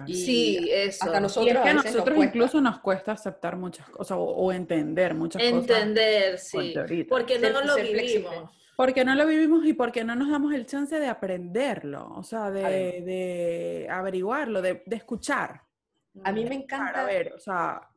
sí, 0.06 0.68
eso. 0.70 1.06
Hasta 1.06 1.20
nosotros, 1.20 1.46
y 1.46 1.56
es 1.56 1.62
que 1.62 1.68
a 1.68 1.74
nosotros 1.74 2.24
incluso 2.24 2.60
nos 2.60 2.80
cuesta 2.80 3.12
aceptar 3.12 3.56
muchas 3.56 3.88
cosas 3.90 4.16
o, 4.20 4.52
entender 4.52 5.14
muchas 5.14 5.42
cosas. 5.42 5.58
Entender, 5.58 6.38
sí. 6.38 6.74
Porque 7.08 7.38
no 7.38 7.62
lo 7.62 7.76
vivimos. 7.76 8.50
Porque 8.76 9.04
no 9.04 9.14
lo 9.14 9.26
vivimos 9.26 9.64
y 9.66 9.74
porque 9.74 10.04
no 10.04 10.14
nos 10.14 10.30
damos 10.30 10.54
el 10.54 10.66
chance 10.66 10.98
de 10.98 11.06
aprenderlo, 11.06 12.10
o 12.14 12.22
sea, 12.22 12.50
de, 12.50 13.86
averiguarlo, 13.90 14.62
de, 14.62 14.82
escuchar. 14.90 15.62
A 16.24 16.32
mí 16.32 16.44
me 16.44 16.54
encanta. 16.54 17.02
A 17.02 17.04
ver, 17.04 17.32
o 17.34 17.38
sea, 17.38 17.88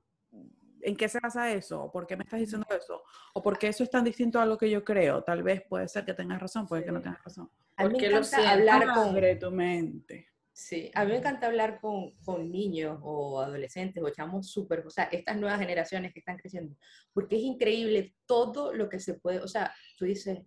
¿en 0.82 0.96
qué 0.96 1.10
se 1.10 1.20
basa 1.20 1.52
eso? 1.52 1.90
¿Por 1.92 2.06
qué 2.06 2.16
me 2.16 2.24
estás 2.24 2.40
diciendo 2.40 2.68
eso? 2.70 3.04
¿O 3.34 3.42
por 3.42 3.58
qué 3.58 3.68
eso 3.68 3.84
es 3.84 3.90
tan 3.90 4.04
distinto 4.04 4.40
a 4.40 4.46
lo 4.46 4.58
que 4.58 4.70
yo 4.70 4.84
creo? 4.84 5.24
Tal 5.24 5.44
vez 5.44 5.64
puede 5.68 5.88
ser 5.88 6.06
que 6.06 6.14
tengas 6.14 6.40
razón, 6.42 6.68
puede 6.68 6.84
que 6.84 6.92
no 6.92 7.02
tengas 7.02 7.24
razón. 7.24 7.50
A 7.78 7.88
mí 7.88 7.98
me 8.00 8.08
encanta 8.08 8.52
hablar 8.52 8.94
con... 8.94 9.40
tu 9.40 9.52
mente. 9.52 10.28
Sí, 10.58 10.90
a 10.96 11.04
mí 11.04 11.12
me 11.12 11.18
encanta 11.18 11.48
hablar 11.48 11.82
con, 11.82 12.16
con 12.24 12.50
niños 12.50 12.98
o 13.02 13.42
adolescentes 13.42 14.02
o 14.02 14.10
chamos 14.10 14.50
súper, 14.50 14.88
o 14.88 14.90
sea, 14.90 15.04
estas 15.06 15.36
nuevas 15.36 15.60
generaciones 15.60 16.14
que 16.14 16.20
están 16.20 16.38
creciendo, 16.38 16.78
porque 17.12 17.36
es 17.36 17.42
increíble 17.42 18.16
todo 18.26 18.74
lo 18.74 18.88
que 18.88 19.02
se 19.02 19.16
puede, 19.16 19.42
o 19.42 19.50
sea, 19.50 19.76
tú 19.98 20.06
dices, 20.06 20.40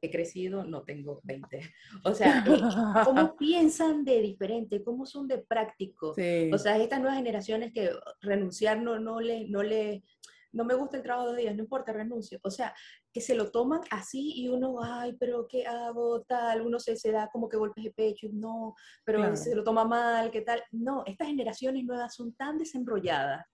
he 0.00 0.10
crecido, 0.10 0.64
no 0.64 0.82
tengo 0.82 1.20
20. 1.24 1.60
O 2.04 2.14
sea, 2.14 2.44
eh, 2.46 3.04
¿cómo 3.04 3.36
piensan 3.38 4.04
de 4.04 4.20
diferente? 4.20 4.82
¿Cómo 4.82 5.06
son 5.06 5.26
de 5.26 5.38
práctico? 5.38 6.10
O 6.10 6.58
sea, 6.58 6.78
estas 6.78 7.00
nuevas 7.00 7.18
generaciones 7.18 7.72
que 7.72 7.90
renunciar 8.20 8.80
no, 8.80 8.98
no 8.98 9.20
le, 9.20 9.48
no 9.48 9.62
le, 9.62 10.04
no 10.52 10.64
me 10.64 10.74
gusta 10.74 10.96
el 10.96 11.02
trabajo 11.02 11.32
de 11.32 11.42
días, 11.42 11.56
no 11.56 11.62
importa, 11.62 11.92
renuncio. 11.92 12.38
O 12.42 12.50
sea, 12.50 12.74
que 13.12 13.20
se 13.20 13.34
lo 13.34 13.50
toman 13.50 13.80
así 13.90 14.32
y 14.36 14.48
uno, 14.48 14.82
ay, 14.82 15.16
pero 15.18 15.46
¿qué 15.48 15.66
hago? 15.66 16.22
Tal, 16.22 16.62
uno 16.62 16.78
se, 16.78 16.96
se 16.96 17.10
da 17.10 17.28
como 17.32 17.48
que 17.48 17.56
golpes 17.56 17.84
de 17.84 17.90
pecho, 17.90 18.28
no, 18.32 18.74
pero 19.04 19.34
se 19.36 19.54
lo 19.54 19.64
toma 19.64 19.84
mal, 19.84 20.30
¿qué 20.30 20.42
tal? 20.42 20.62
No, 20.70 21.02
estas 21.06 21.28
generaciones 21.28 21.84
nuevas 21.84 22.14
son 22.14 22.34
tan 22.34 22.58
desenrolladas 22.58 23.44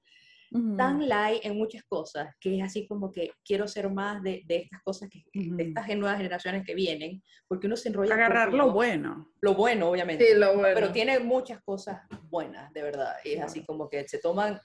tan 0.77 1.09
light 1.09 1.45
en 1.45 1.57
muchas 1.57 1.83
cosas, 1.85 2.33
que 2.39 2.57
es 2.57 2.63
así 2.63 2.87
como 2.87 3.11
que 3.11 3.33
quiero 3.45 3.67
ser 3.67 3.91
más 3.91 4.23
de, 4.23 4.43
de 4.47 4.57
estas 4.59 4.83
cosas, 4.83 5.09
que, 5.11 5.25
de 5.33 5.65
estas 5.65 5.89
nuevas 5.97 6.17
generaciones 6.17 6.65
que 6.65 6.75
vienen, 6.75 7.23
porque 7.49 7.67
uno 7.67 7.77
se 7.77 7.89
enrolla. 7.89 8.15
Agarrar 8.15 8.55
lo 8.55 8.71
bueno. 8.71 9.33
Lo 9.41 9.55
bueno, 9.55 9.89
obviamente. 9.89 10.25
Sí, 10.25 10.39
lo 10.39 10.55
bueno. 10.55 10.75
Pero 10.75 10.93
tiene 10.93 11.19
muchas 11.19 11.61
cosas 11.63 12.03
buenas, 12.31 12.73
de 12.73 12.83
verdad. 12.83 13.17
Y 13.25 13.33
es 13.33 13.43
así 13.43 13.65
como 13.65 13.89
que 13.89 14.07
se 14.07 14.19
toman 14.19 14.61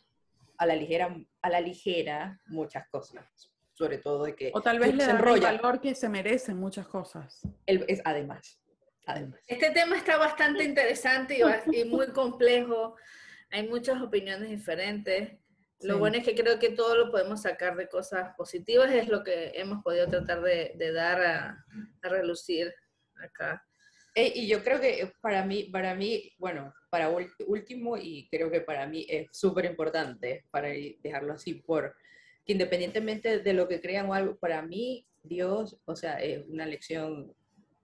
a 0.57 0.65
la 0.67 0.75
ligera, 0.75 1.15
a 1.41 1.49
la 1.49 1.59
ligera 1.59 2.39
muchas 2.47 2.87
cosas. 2.89 3.25
Sobre 3.73 3.97
todo 3.97 4.25
de 4.25 4.35
que... 4.35 4.51
O 4.53 4.61
tal 4.61 4.77
vez 4.77 4.93
le 4.93 5.05
dan 5.05 5.25
el 5.27 5.41
valor 5.41 5.81
que 5.81 5.95
se 5.95 6.07
merecen 6.07 6.57
muchas 6.57 6.87
cosas. 6.87 7.41
El, 7.65 7.85
es, 7.87 8.01
además, 8.05 8.61
además. 9.07 9.39
Este 9.47 9.71
tema 9.71 9.97
está 9.97 10.17
bastante 10.17 10.65
interesante 10.65 11.39
y, 11.39 11.79
y 11.79 11.85
muy 11.85 12.07
complejo. 12.07 12.95
Hay 13.49 13.67
muchas 13.67 14.01
opiniones 14.01 14.49
diferentes. 14.49 15.31
Lo 15.81 15.97
bueno 15.97 16.17
es 16.17 16.25
que 16.25 16.35
creo 16.35 16.59
que 16.59 16.71
todo 16.71 16.95
lo 16.95 17.09
podemos 17.09 17.43
sacar 17.43 17.77
de 17.77 17.87
cosas 17.87 18.35
positivas, 18.35 18.91
es 18.93 19.07
lo 19.07 19.23
que 19.23 19.51
hemos 19.55 19.81
podido 19.81 20.07
tratar 20.07 20.41
de, 20.41 20.75
dar 20.93 21.21
a, 21.21 21.65
relucir 22.01 22.73
acá. 23.15 23.65
Eh, 24.15 24.33
y 24.35 24.47
yo 24.47 24.61
creo 24.63 24.81
que 24.81 25.13
para 25.21 25.45
mí, 25.45 25.65
para 25.65 25.95
mí, 25.95 26.33
bueno, 26.37 26.73
para 26.89 27.09
último, 27.47 27.95
y 27.95 28.27
creo 28.29 28.51
que 28.51 28.59
para 28.59 28.87
mí 28.87 29.05
es 29.07 29.27
súper 29.31 29.65
importante, 29.65 30.45
para 30.51 30.69
dejarlo 30.69 31.33
así, 31.33 31.53
por 31.53 31.95
que 32.45 32.53
independientemente 32.53 33.39
de 33.39 33.53
lo 33.53 33.67
que 33.67 33.79
crean 33.79 34.09
o 34.09 34.13
algo, 34.13 34.37
para 34.37 34.61
mí 34.61 35.07
Dios, 35.23 35.79
o 35.85 35.95
sea, 35.95 36.19
es 36.21 36.45
una 36.47 36.65
lección 36.65 37.33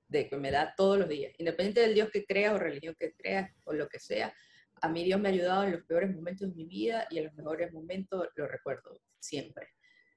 de 0.07 0.27
que 0.27 0.37
me 0.37 0.51
da 0.51 0.73
todos 0.75 0.97
los 0.97 1.07
días, 1.07 1.33
independiente 1.37 1.81
del 1.81 1.93
Dios 1.93 2.09
que 2.09 2.25
creas 2.25 2.53
o 2.53 2.59
religión 2.59 2.95
que 2.99 3.13
creas 3.13 3.51
o 3.63 3.73
lo 3.73 3.87
que 3.87 3.99
sea, 3.99 4.33
a 4.81 4.89
mí 4.89 5.03
Dios 5.03 5.19
me 5.19 5.29
ha 5.29 5.31
ayudado 5.31 5.63
en 5.63 5.71
los 5.73 5.83
peores 5.83 6.13
momentos 6.13 6.49
de 6.49 6.55
mi 6.55 6.65
vida 6.65 7.07
y 7.09 7.17
en 7.19 7.25
los 7.25 7.33
mejores 7.33 7.71
momentos 7.71 8.27
lo 8.35 8.47
recuerdo 8.47 8.99
siempre. 9.19 9.69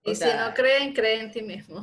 y 0.05 0.15
si 0.15 0.25
no 0.25 0.53
creen, 0.55 0.93
creen 0.93 1.27
en 1.27 1.31
ti 1.31 1.43
mismo. 1.43 1.83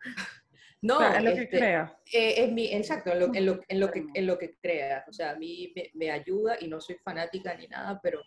No, 0.82 1.02
es 1.02 1.24
lo 1.24 1.34
que 1.34 1.42
este, 1.42 1.58
crea. 1.58 1.98
Eh, 2.12 2.44
es 2.44 2.52
mi, 2.52 2.72
exacto, 2.72 3.10
en 3.10 3.18
lo, 3.18 3.34
en, 3.34 3.46
lo, 3.46 3.60
en 3.66 3.80
lo, 3.80 3.90
que, 3.90 4.06
en 4.14 4.26
lo 4.26 4.38
que 4.38 4.56
crea. 4.56 5.04
O 5.08 5.12
sea, 5.12 5.30
a 5.30 5.36
mí 5.36 5.72
me, 5.74 5.90
me, 5.94 6.10
ayuda 6.10 6.58
y 6.60 6.68
no 6.68 6.80
soy 6.80 6.96
fanática 6.96 7.56
ni 7.56 7.66
nada, 7.66 7.98
pero 8.00 8.22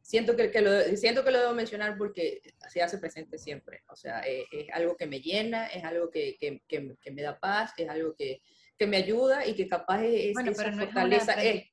siento 0.00 0.36
que, 0.36 0.50
que, 0.50 0.60
lo, 0.60 0.82
siento 0.96 1.24
que 1.24 1.30
lo 1.30 1.40
debo 1.40 1.54
mencionar 1.54 1.96
porque 1.96 2.42
se 2.68 2.82
hace 2.82 2.98
presente 2.98 3.38
siempre. 3.38 3.82
O 3.88 3.96
sea, 3.96 4.20
es, 4.20 4.44
es 4.52 4.66
algo 4.72 4.96
que 4.96 5.06
me 5.06 5.20
llena, 5.20 5.66
es 5.66 5.82
algo 5.82 6.10
que, 6.10 6.36
que, 6.38 6.62
que, 6.68 7.10
me 7.10 7.22
da 7.22 7.38
paz, 7.38 7.72
es 7.76 7.88
algo 7.88 8.14
que, 8.14 8.42
me 8.86 8.96
ayuda 8.96 9.46
y 9.46 9.54
que 9.54 9.68
capaz 9.68 10.02
es, 10.04 10.32
bueno, 10.32 10.52
esa 10.52 10.72
fortaleza. 10.72 11.34
Es 11.42 11.64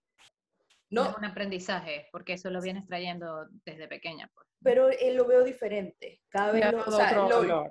no. 0.90 1.10
Es 1.10 1.18
un 1.18 1.26
aprendizaje, 1.26 2.08
porque 2.12 2.34
eso 2.34 2.50
lo 2.50 2.62
vienes 2.62 2.86
trayendo 2.86 3.48
desde 3.66 3.88
pequeña. 3.88 4.30
Pues. 4.34 4.48
Pero 4.64 4.90
él 4.90 5.16
lo 5.16 5.26
veo 5.26 5.44
diferente. 5.44 6.22
Cada 6.30 6.52
vez 6.52 6.72
lo, 6.72 6.80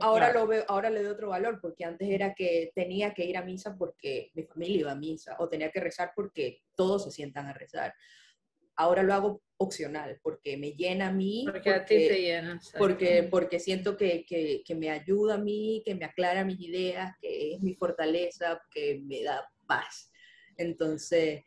ahora 0.01 0.33
lo 0.33 0.47
veo, 0.47 0.65
ahora 0.69 0.91
le 0.91 1.03
doy 1.03 1.13
otro 1.13 1.31
valor, 1.31 1.59
porque 1.61 1.85
antes 1.85 2.09
era 2.09 2.35
que 2.35 2.71
tenía 2.75 3.13
que 3.13 3.25
ir 3.25 3.37
a 3.37 3.43
misa 3.43 3.77
porque 3.77 4.31
mi 4.35 4.45
familia 4.45 4.81
iba 4.81 4.93
a 4.93 4.97
misa, 4.97 5.37
o 5.39 5.49
tenía 5.49 5.71
que 5.71 5.81
rezar 5.81 6.13
porque 6.15 6.63
todos 6.77 7.05
se 7.05 7.11
sientan 7.11 7.47
a 7.47 7.55
rezar. 7.55 7.95
Ahora 8.77 9.03
lo 9.03 9.15
hago 9.15 9.43
opcional, 9.57 10.21
porque 10.23 10.57
me 10.59 10.73
llena 10.73 11.09
a 11.09 11.13
mí. 11.13 11.45
Porque, 11.47 11.71
a 11.71 11.85
ti 11.85 11.95
te 11.95 12.21
llena. 12.21 12.61
Porque, 12.79 13.23
porque 13.31 13.59
siento 13.59 13.97
que, 13.97 14.25
que, 14.27 14.63
que 14.65 14.75
me 14.75 14.91
ayuda 14.91 15.35
a 15.35 15.39
mí, 15.39 15.83
que 15.85 15.95
me 15.95 16.05
aclara 16.05 16.45
mis 16.45 16.61
ideas, 16.61 17.15
que 17.21 17.55
es 17.55 17.63
mi 17.63 17.75
fortaleza, 17.75 18.61
que 18.71 19.01
me 19.03 19.23
da 19.23 19.49
paz. 19.67 20.13
Entonces, 20.59 21.43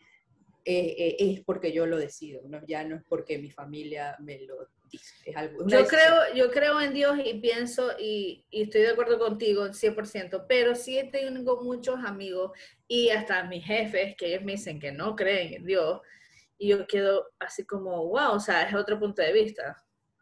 eh, 0.66 0.96
eh, 0.98 1.16
es 1.20 1.42
porque 1.42 1.72
yo 1.72 1.86
lo 1.86 1.98
decido, 1.98 2.42
¿no? 2.48 2.62
ya 2.68 2.84
no 2.84 2.96
es 2.96 3.04
porque 3.08 3.38
mi 3.38 3.50
familia 3.50 4.16
me 4.20 4.40
lo 4.42 4.68
dice. 4.92 5.14
Es 5.26 5.36
algo, 5.36 5.68
yo, 5.68 5.86
creo, 5.88 6.34
yo 6.36 6.52
creo 6.52 6.82
en 6.82 6.94
Dios 6.94 7.18
y 7.24 7.36
pienso, 7.40 7.92
y, 8.00 8.46
y, 8.50 8.64
estoy 8.64 8.82
de 8.82 8.90
acuerdo 8.90 9.20
contigo 9.20 9.66
100%, 9.66 10.46
pero 10.48 10.76
sí 10.76 11.00
tengo 11.12 11.62
muchos 11.62 12.04
amigos 12.04 12.52
y 12.88 13.10
hasta 13.10 13.44
mis 13.44 13.66
jefes 13.66 14.16
que 14.16 14.28
ellos 14.28 14.44
me 14.44 14.54
dicen 14.54 14.80
que 14.80 14.92
no 14.92 15.16
creen 15.16 15.54
en 15.54 15.66
Dios, 15.66 16.02
y 16.60 16.68
yo 16.68 16.86
quedo 16.86 17.32
así 17.40 17.66
como, 17.66 18.06
wow, 18.08 18.34
o 18.34 18.40
sea, 18.40 18.64
es 18.64 18.76
otro 18.76 19.00
punto 19.00 19.22
de 19.22 19.32
vista. 19.32 19.82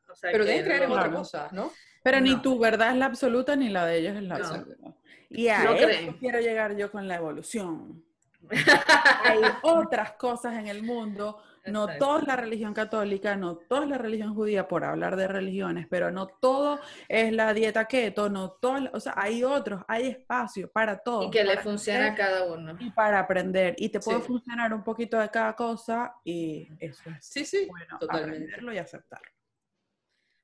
O 0.10 0.16
sea, 0.16 0.32
pero 0.32 0.46
deben 0.46 0.64
creer 0.64 0.84
en 0.84 0.92
otra 0.92 1.12
cosa, 1.12 1.50
¿no? 1.52 1.74
Pero 2.04 2.22
ni 2.22 2.42
tu 2.42 2.58
verdad 2.58 2.92
es 2.92 2.98
la 2.98 3.08
absoluta 3.08 3.56
ni 3.56 3.70
la 3.70 3.86
de 3.86 3.98
ellos 3.98 4.16
es 4.16 4.24
la 4.24 4.36
absoluta. 4.36 4.96
Y 5.30 5.48
a 5.50 5.76
eso 5.76 6.16
quiero 6.20 6.40
llegar 6.40 6.78
yo 6.78 6.90
con 6.90 7.08
la 7.08 7.16
evolución. 7.16 8.06
Hay 8.50 9.40
otras 9.64 10.14
cosas 10.14 10.54
en 10.58 10.68
el 10.68 10.84
mundo, 10.84 11.42
no 11.66 11.88
toda 11.98 12.22
la 12.22 12.36
religión 12.36 12.74
católica, 12.74 13.36
no 13.36 13.58
toda 13.58 13.86
la 13.86 13.98
religión 13.98 14.34
judía, 14.34 14.68
por 14.68 14.84
hablar 14.84 15.16
de 15.16 15.28
religiones, 15.28 15.88
pero 15.90 16.12
no 16.12 16.28
todo 16.28 16.80
es 17.08 17.34
la 17.34 17.54
dieta 17.54 17.86
keto, 17.86 18.30
no 18.30 18.52
todo, 18.52 18.90
o 18.94 19.00
sea, 19.00 19.14
hay 19.18 19.44
otros, 19.44 19.84
hay 19.88 20.08
espacio 20.08 20.72
para 20.72 20.98
todo. 20.98 21.24
Y 21.28 21.32
que 21.32 21.44
le 21.44 21.58
funciona 21.58 22.08
a 22.08 22.16
cada 22.16 22.46
uno. 22.46 22.78
Y 22.80 22.90
para 22.92 23.20
aprender, 23.20 23.76
y 23.78 23.90
te 23.90 24.00
puede 24.00 24.20
funcionar 24.20 24.74
un 24.74 24.84
poquito 24.84 25.20
de 25.20 25.30
cada 25.30 25.56
cosa, 25.56 26.16
y 26.24 26.68
eso 26.80 27.10
es 27.10 27.26
sí, 27.26 27.46
sí, 27.46 27.68
bueno, 27.68 27.98
aprenderlo 28.10 28.74
y 28.74 28.78
aceptarlo. 28.78 29.32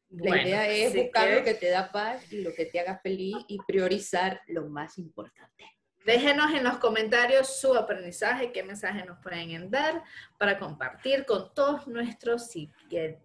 La 0.09 0.43
idea 0.43 0.67
es 0.67 0.95
buscar 0.95 1.31
lo 1.31 1.43
que 1.43 1.55
te 1.55 1.69
da 1.69 1.91
paz 1.91 2.31
y 2.31 2.43
lo 2.43 2.53
que 2.53 2.65
te 2.65 2.79
haga 2.79 2.99
feliz 2.99 3.35
y 3.47 3.57
priorizar 3.65 4.41
lo 4.47 4.67
más 4.69 4.99
importante. 4.99 5.65
Déjenos 6.05 6.53
en 6.53 6.63
los 6.63 6.77
comentarios 6.79 7.59
su 7.59 7.75
aprendizaje, 7.75 8.51
qué 8.51 8.63
mensaje 8.63 9.05
nos 9.05 9.19
pueden 9.19 9.69
dar 9.69 10.03
para 10.37 10.59
compartir 10.59 11.25
con 11.25 11.53
todos 11.53 11.87
nuestros 11.87 12.49
seguidores. 12.49 13.19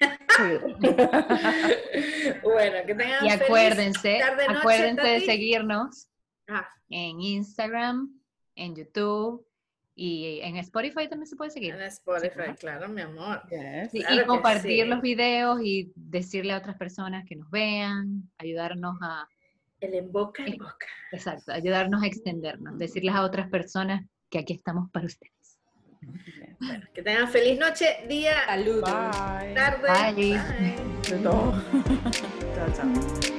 bueno, 2.42 2.76
que 2.86 2.94
tengan 2.94 3.24
Y 3.24 3.30
acuérdense, 3.30 4.22
acuérdense 4.22 5.06
de 5.06 5.20
seguirnos 5.20 6.08
ah. 6.48 6.68
en 6.88 7.20
Instagram, 7.20 8.18
en 8.54 8.76
YouTube 8.76 9.46
y 9.96 10.40
en 10.42 10.56
Spotify 10.56 11.08
también 11.08 11.26
se 11.26 11.36
puede 11.36 11.50
seguir. 11.50 11.74
En 11.74 11.82
Spotify, 11.82 12.54
claro, 12.58 12.88
mi 12.88 13.02
amor. 13.02 13.42
y 13.92 14.24
compartir 14.24 14.88
los 14.88 15.00
videos 15.00 15.60
y 15.62 15.92
decirle 15.94 16.52
a 16.52 16.58
otras 16.58 16.76
personas 16.76 17.24
que 17.26 17.36
nos 17.36 17.50
vean, 17.50 18.28
ayudarnos 18.38 18.96
a... 19.00 19.28
El 19.84 19.94
en 19.94 20.12
boca 20.12 20.44
en 20.44 20.56
boca. 20.58 20.86
Exacto, 21.12 21.52
ayudarnos 21.52 22.02
a 22.02 22.06
extendernos, 22.06 22.78
decirles 22.78 23.14
a 23.14 23.22
otras 23.22 23.48
personas 23.48 24.04
que 24.30 24.38
aquí 24.38 24.54
estamos 24.54 24.90
para 24.90 25.06
ustedes. 25.06 25.32
Bueno, 26.60 26.86
que 26.92 27.02
tengan 27.02 27.28
feliz 27.28 27.58
noche, 27.58 28.04
día, 28.08 28.34
Saludos. 28.46 28.84
tarde. 28.84 29.88
Bye. 30.14 30.32
Bye. 30.32 31.24
chao, 32.54 32.72
chao. 32.74 33.33